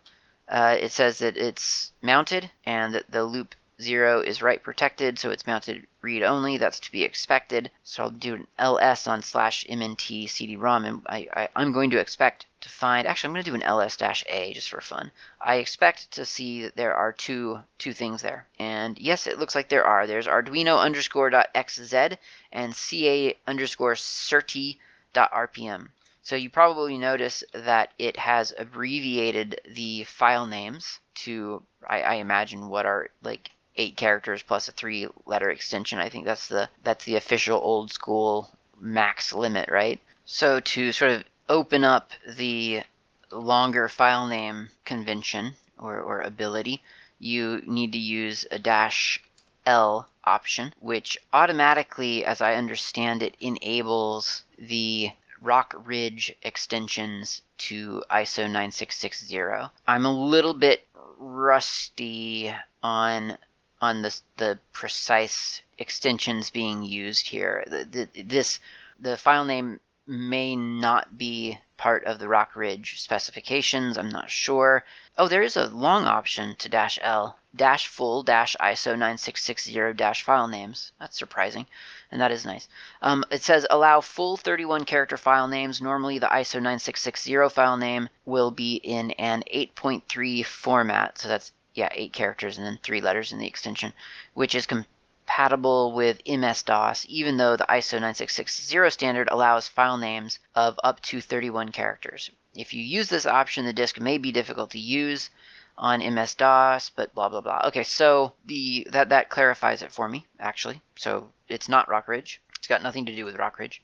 [0.49, 5.29] Uh, it says that it's mounted and that the loop 0 is write protected, so
[5.29, 6.57] it's mounted read only.
[6.57, 7.69] That's to be expected.
[7.83, 11.99] So I'll do an ls on slash mnt cd-rom, and I, I, am going to
[11.99, 15.11] expect to find, actually I'm going to do an ls-a just for fun.
[15.41, 18.47] I expect to see that there are two, two things there.
[18.57, 20.07] And yes, it looks like there are.
[20.07, 22.17] There's arduino underscore dot .xz
[22.51, 24.77] and ca underscore certi
[25.11, 25.89] dot rpm.
[26.21, 32.69] So you probably notice that it has abbreviated the file names to, I, I imagine,
[32.69, 35.99] what are like eight characters plus a three letter extension.
[35.99, 38.49] I think that's the that's the official old school
[38.79, 39.99] max limit, right?
[40.25, 42.83] So to sort of open up the
[43.31, 46.81] longer file name convention or, or ability,
[47.19, 49.21] you need to use a dash
[49.65, 55.11] L option, which automatically, as I understand it, enables the
[55.41, 59.69] Rock Ridge extensions to ISO 9660.
[59.87, 63.37] I'm a little bit rusty on
[63.83, 67.65] on the, the precise extensions being used here.
[67.67, 68.61] The, the, this
[68.97, 73.97] the file name may not be part of the Rock Ridge specifications.
[73.97, 74.85] I'm not sure.
[75.17, 80.23] Oh, there is a long option to dash L, dash full dash ISO 9660 dash
[80.23, 80.93] file names.
[80.97, 81.67] That's surprising,
[82.09, 82.69] and that is nice.
[83.01, 85.81] Um, it says allow full 31 character file names.
[85.81, 91.17] Normally, the ISO 9660 file name will be in an 8.3 format.
[91.17, 93.93] So that's yeah, eight characters and then three letters in the extension,
[94.33, 100.79] which is compatible with MS-DOS, even though the ISO 9660 standard allows file names of
[100.83, 102.29] up to 31 characters.
[102.55, 105.29] If you use this option, the disk may be difficult to use
[105.77, 107.61] on MS-DOS, but blah blah blah.
[107.65, 110.81] Okay, so the that that clarifies it for me actually.
[110.95, 112.37] So it's not Rockridge.
[112.57, 113.79] It's got nothing to do with Rockridge.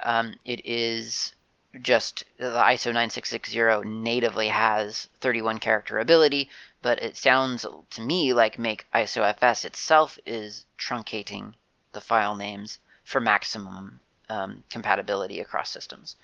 [0.00, 1.34] Um, it is
[1.82, 6.50] just the ISO 9660 natively has 31 character ability,
[6.82, 11.54] but it sounds to me like make ISOFS itself is truncating
[11.92, 16.16] the file names for maximum um, compatibility across systems.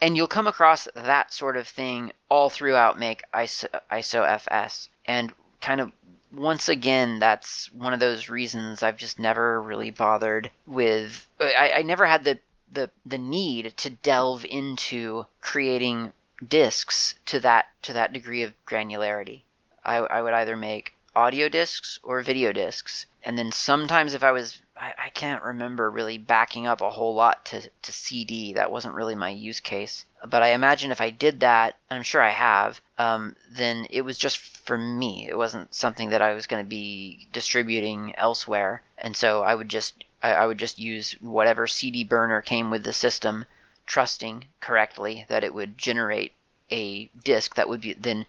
[0.00, 4.88] And you'll come across that sort of thing all throughout make ISO, ISOFS.
[5.04, 5.92] And kind of
[6.32, 11.26] once again, that's one of those reasons I've just never really bothered with.
[11.40, 12.38] I, I never had the
[12.72, 16.12] the the need to delve into creating
[16.46, 19.42] disks to that to that degree of granularity.
[19.84, 24.32] I, I would either make audio discs or video discs, and then sometimes if I
[24.32, 28.54] was I, I can't remember really backing up a whole lot to, to CD.
[28.54, 30.06] That wasn't really my use case.
[30.26, 34.16] But I imagine if I did that, I'm sure I have, um, then it was
[34.16, 35.28] just for me.
[35.28, 38.82] It wasn't something that I was going to be distributing elsewhere.
[38.96, 42.84] And so I would just I, I would just use whatever CD burner came with
[42.84, 43.46] the system,
[43.86, 46.32] trusting correctly that it would generate
[46.70, 48.26] a disk that would be then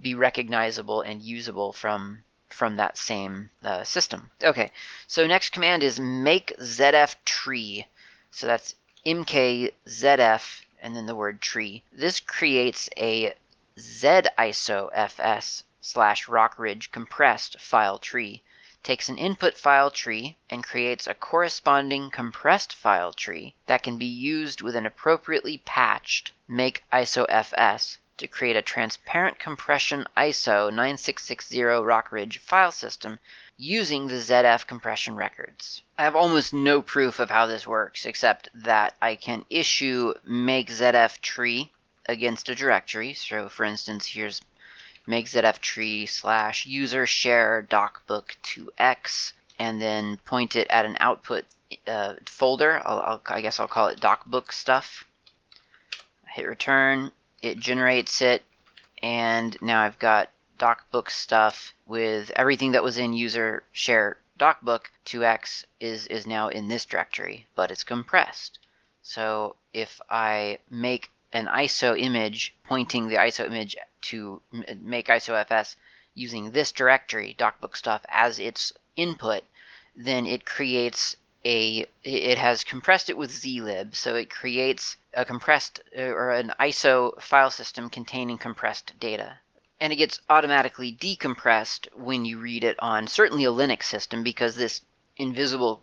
[0.00, 4.30] be recognizable and usable from from that same uh, system.
[4.42, 4.70] Okay,
[5.06, 7.86] so next command is make ZF tree.
[8.30, 8.74] So that's
[9.04, 11.82] mkzf and then the word tree.
[11.92, 13.34] This creates a
[13.76, 18.42] zisofs slash rockridge compressed file tree
[18.84, 24.04] takes an input file tree and creates a corresponding compressed file tree that can be
[24.04, 32.38] used with an appropriately patched make ISOFS to create a transparent compression ISO 9660 Rockridge
[32.38, 33.18] file system
[33.56, 35.82] using the ZF compression records.
[35.96, 40.68] I have almost no proof of how this works except that I can issue make
[40.68, 41.72] ZF tree
[42.06, 43.14] against a directory.
[43.14, 44.42] So for instance, here's
[45.06, 51.44] make ZF tree slash user share docbook2x and then point it at an output
[51.86, 52.80] uh, folder.
[52.84, 55.04] I'll, I'll, I guess I'll call it docbook stuff.
[56.28, 58.42] Hit return, it generates it,
[59.02, 65.64] and now I've got docbook stuff with everything that was in user share docbook 2x
[65.78, 68.58] is, is now in this directory, but it's compressed.
[69.02, 74.40] So if I make an ISO image pointing the ISO image to
[74.80, 75.74] make ISOFS
[76.14, 79.42] using this directory, docbook stuff, as its input,
[79.96, 85.80] then it creates a, it has compressed it with zlib, so it creates a compressed
[85.98, 89.38] uh, or an ISO file system containing compressed data.
[89.80, 94.54] And it gets automatically decompressed when you read it on certainly a Linux system because
[94.54, 94.80] this
[95.16, 95.82] invisible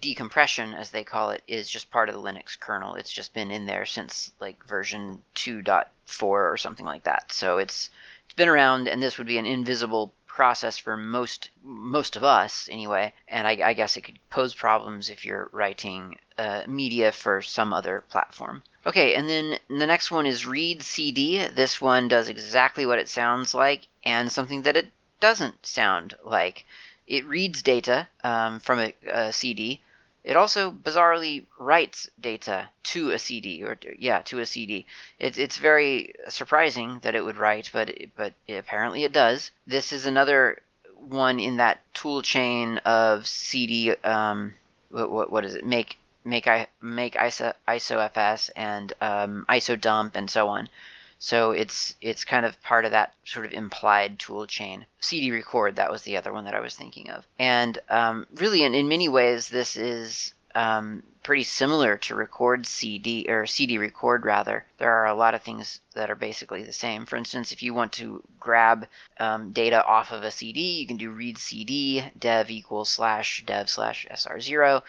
[0.00, 2.94] decompression, as they call it, is just part of the Linux kernel.
[2.94, 7.32] It's just been in there since like version 2.4 or something like that.
[7.32, 7.90] So it's
[8.24, 12.68] it's been around, and this would be an invisible process for most most of us
[12.72, 13.12] anyway.
[13.28, 17.72] And I, I guess it could pose problems if you're writing uh, media for some
[17.72, 18.62] other platform.
[18.86, 21.46] Okay, and then the next one is read CD.
[21.46, 24.90] This one does exactly what it sounds like and something that it
[25.20, 26.64] doesn't sound like.
[27.06, 29.80] It reads data um, from a, a, CD.
[30.24, 34.86] It also bizarrely writes data to a CD, or yeah, to a CD.
[35.18, 39.50] It, it's very surprising that it would write, but but apparently it does.
[39.66, 40.62] This is another
[40.96, 43.94] one in that tool chain of CD.
[44.04, 44.54] Um,
[44.90, 45.66] what, what, what is it?
[45.66, 50.68] Make make I make ISO ISOFS and um, ISO dump and so on.
[51.24, 54.86] So it's it's kind of part of that sort of implied tool chain.
[54.98, 57.24] CD record, that was the other one that I was thinking of.
[57.38, 63.26] And um, really, in, in many ways, this is um, pretty similar to record CD
[63.28, 64.66] or CD record rather.
[64.78, 67.06] There are a lot of things that are basically the same.
[67.06, 68.88] For instance, if you want to grab
[69.20, 73.70] um, data off of a CD, you can do read CD dev equals slash dev
[73.70, 74.82] slash sr0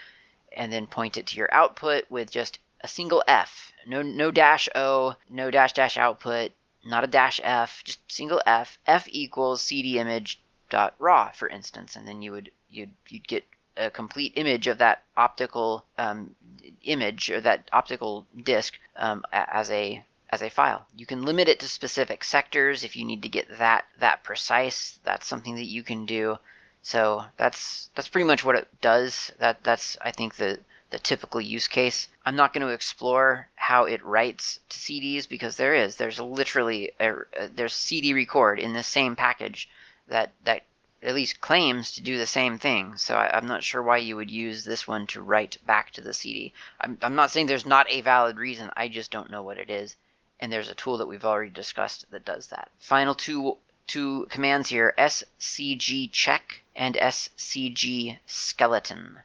[0.55, 4.69] and then point it to your output with just a single F no no dash
[4.75, 6.51] O, no dash dash output,
[6.86, 8.77] not a dash F, just single F.
[8.88, 13.45] F equals CD image dot raw, for instance, and then you would you'd you'd get
[13.75, 16.36] a complete image of that optical um,
[16.84, 20.86] image or that optical disk um, as a as a file.
[20.95, 24.99] You can limit it to specific sectors if you need to get that that precise.
[25.03, 26.38] That's something that you can do.
[26.81, 29.31] So that's that's pretty much what it does.
[29.39, 30.59] That that's I think the
[30.93, 32.07] the typical use case.
[32.23, 36.91] I'm not going to explore how it writes to CDs because there is there's literally
[36.99, 37.15] a,
[37.51, 39.67] there's CD record in the same package
[40.07, 40.65] that that
[41.01, 42.95] at least claims to do the same thing.
[42.95, 46.01] So I, am not sure why you would use this one to write back to
[46.01, 46.53] the CD.
[46.79, 48.69] I'm, I'm not saying there's not a valid reason.
[48.77, 49.95] I just don't know what it is.
[50.39, 52.69] And there's a tool that we've already discussed that does that.
[52.77, 59.17] Final two two commands here: scg check and scg skeleton.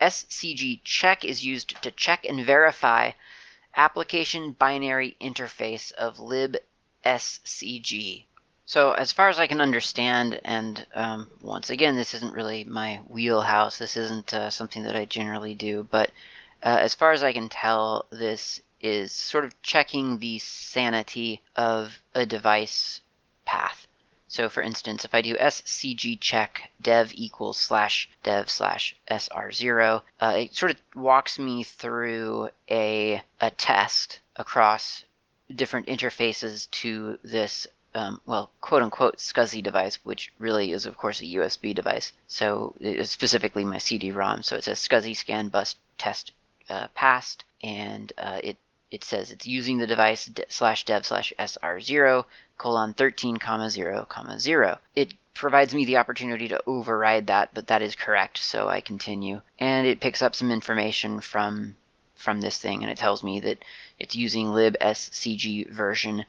[0.00, 3.10] Scg check is used to check and verify
[3.76, 8.24] application binary interface of libscg
[8.68, 12.96] so as far as I can understand, and um, once again, this isn't really my
[13.08, 13.78] wheelhouse.
[13.78, 15.88] This isn't uh, something that I generally do.
[15.90, 16.10] But
[16.62, 21.98] uh, as far as I can tell, this is sort of checking the sanity of
[22.14, 23.00] a device
[23.46, 23.87] path.
[24.28, 30.34] So for instance, if I do scg check dev equals slash dev slash sr0, uh,
[30.36, 35.04] it sort of walks me through a, a test across
[35.54, 41.20] different interfaces to this um, well, quote unquote, SCSI device, which really is, of course,
[41.20, 42.12] a USB device.
[42.26, 42.74] So
[43.04, 44.42] specifically my CD-ROM.
[44.42, 46.32] So it says SCSI scan bus test
[46.68, 48.58] uh, passed, and uh, it
[48.90, 52.24] it says it's using the device de slash dev slash sr0
[52.58, 54.78] colon 13 comma 0 comma 0.
[54.96, 59.40] It provides me the opportunity to override that, but that is correct, so I continue.
[59.60, 61.76] And it picks up some information from
[62.16, 63.64] from this thing, and it tells me that
[64.00, 66.24] it's using libscg version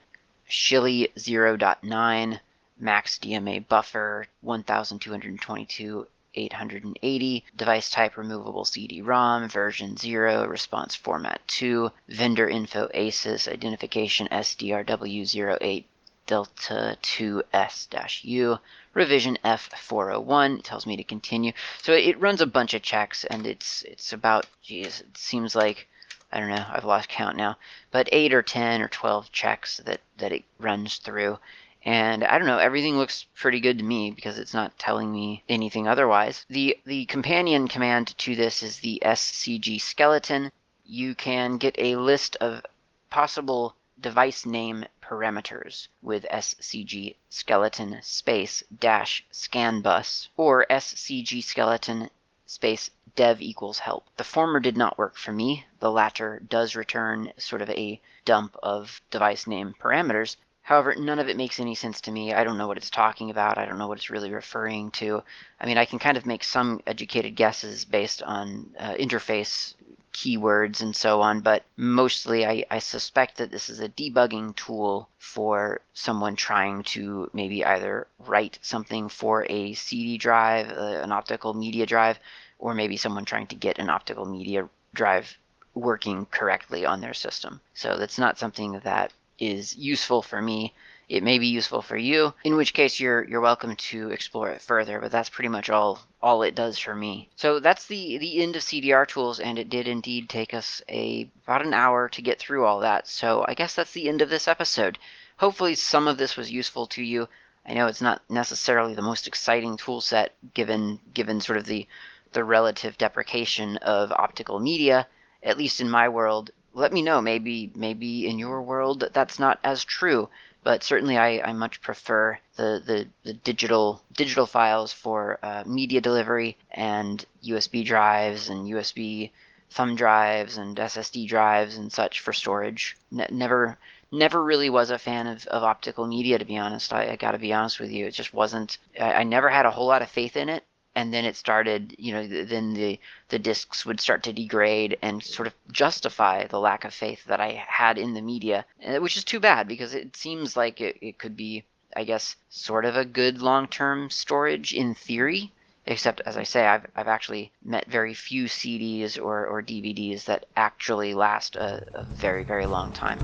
[0.47, 2.39] Schily 0.9,
[2.79, 12.47] max DMA buffer 1222 880, device type removable CD-ROM, version 0, response format 2, vendor
[12.47, 15.85] info ASUS, identification SDRW08
[16.29, 18.59] Delta 2S-U,
[18.93, 21.53] revision F401, tells me to continue.
[21.81, 25.87] So it runs a bunch of checks and it's it's about, geez, it seems like
[26.31, 27.57] I don't know, I've lost count now,
[27.89, 31.39] but eight or 10 or 12 checks that, that it runs through.
[31.83, 35.43] And I don't know, everything looks pretty good to me because it's not telling me
[35.49, 36.45] anything otherwise.
[36.47, 40.51] The, the companion command to this is the scg skeleton.
[40.85, 42.63] You can get a list of
[43.09, 52.09] possible device name parameters with scg skeleton space dash scan bus or scg skeleton
[52.45, 54.07] space dev equals help.
[54.17, 55.65] The former did not work for me.
[55.79, 60.35] The latter does return sort of a dump of device name parameters.
[60.63, 62.33] However, none of it makes any sense to me.
[62.33, 63.57] I don't know what it's talking about.
[63.57, 65.21] I don't know what it's really referring to.
[65.59, 69.73] I mean, I can kind of make some educated guesses based on uh, interface
[70.13, 75.09] keywords and so on, but mostly I, I, suspect that this is a debugging tool
[75.17, 81.53] for someone trying to maybe either write something for a CD drive, uh, an optical
[81.53, 82.19] media drive,
[82.57, 85.37] or maybe someone trying to get an optical media drive
[85.73, 87.61] working correctly on their system.
[87.73, 90.73] So that's not something that is useful for me
[91.09, 94.61] it may be useful for you, in which case you're you're welcome to explore it
[94.61, 97.27] further, but that's pretty much all all it does for me.
[97.35, 101.27] So that's the the end of CDR tools and it did indeed take us a
[101.45, 103.07] about an hour to get through all that.
[103.07, 104.99] So I guess that's the end of this episode.
[105.37, 107.27] Hopefully some of this was useful to you.
[107.65, 111.87] I know it's not necessarily the most exciting tool set given given sort of the
[112.33, 115.07] the relative deprecation of optical media,
[115.41, 116.51] at least in my world.
[116.79, 120.29] Let me know maybe maybe in your world that's not as true
[120.63, 126.01] but certainly I, I much prefer the, the, the digital digital files for uh, media
[126.01, 129.31] delivery and USB drives and USB
[129.71, 132.97] thumb drives and SSD drives and such for storage.
[133.11, 133.77] Ne- never
[134.11, 136.91] never really was a fan of, of optical media to be honest.
[136.91, 138.07] I, I got to be honest with you.
[138.07, 138.77] It just wasn't.
[138.99, 140.63] I, I never had a whole lot of faith in it
[140.95, 145.23] and then it started you know then the the discs would start to degrade and
[145.23, 149.17] sort of justify the lack of faith that i had in the media uh, which
[149.17, 151.63] is too bad because it seems like it, it could be
[151.95, 155.51] i guess sort of a good long-term storage in theory
[155.85, 160.45] except as i say i've, I've actually met very few cds or, or dvds that
[160.55, 163.19] actually last a, a very very long time.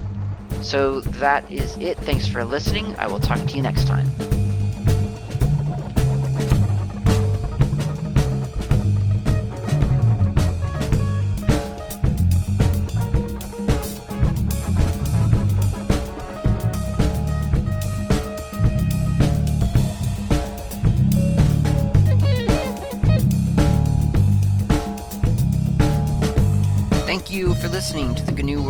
[0.61, 1.97] So that is it.
[1.99, 2.95] Thanks for listening.
[2.97, 4.09] I will talk to you next time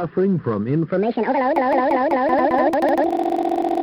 [0.00, 2.79] Suffering from information overload?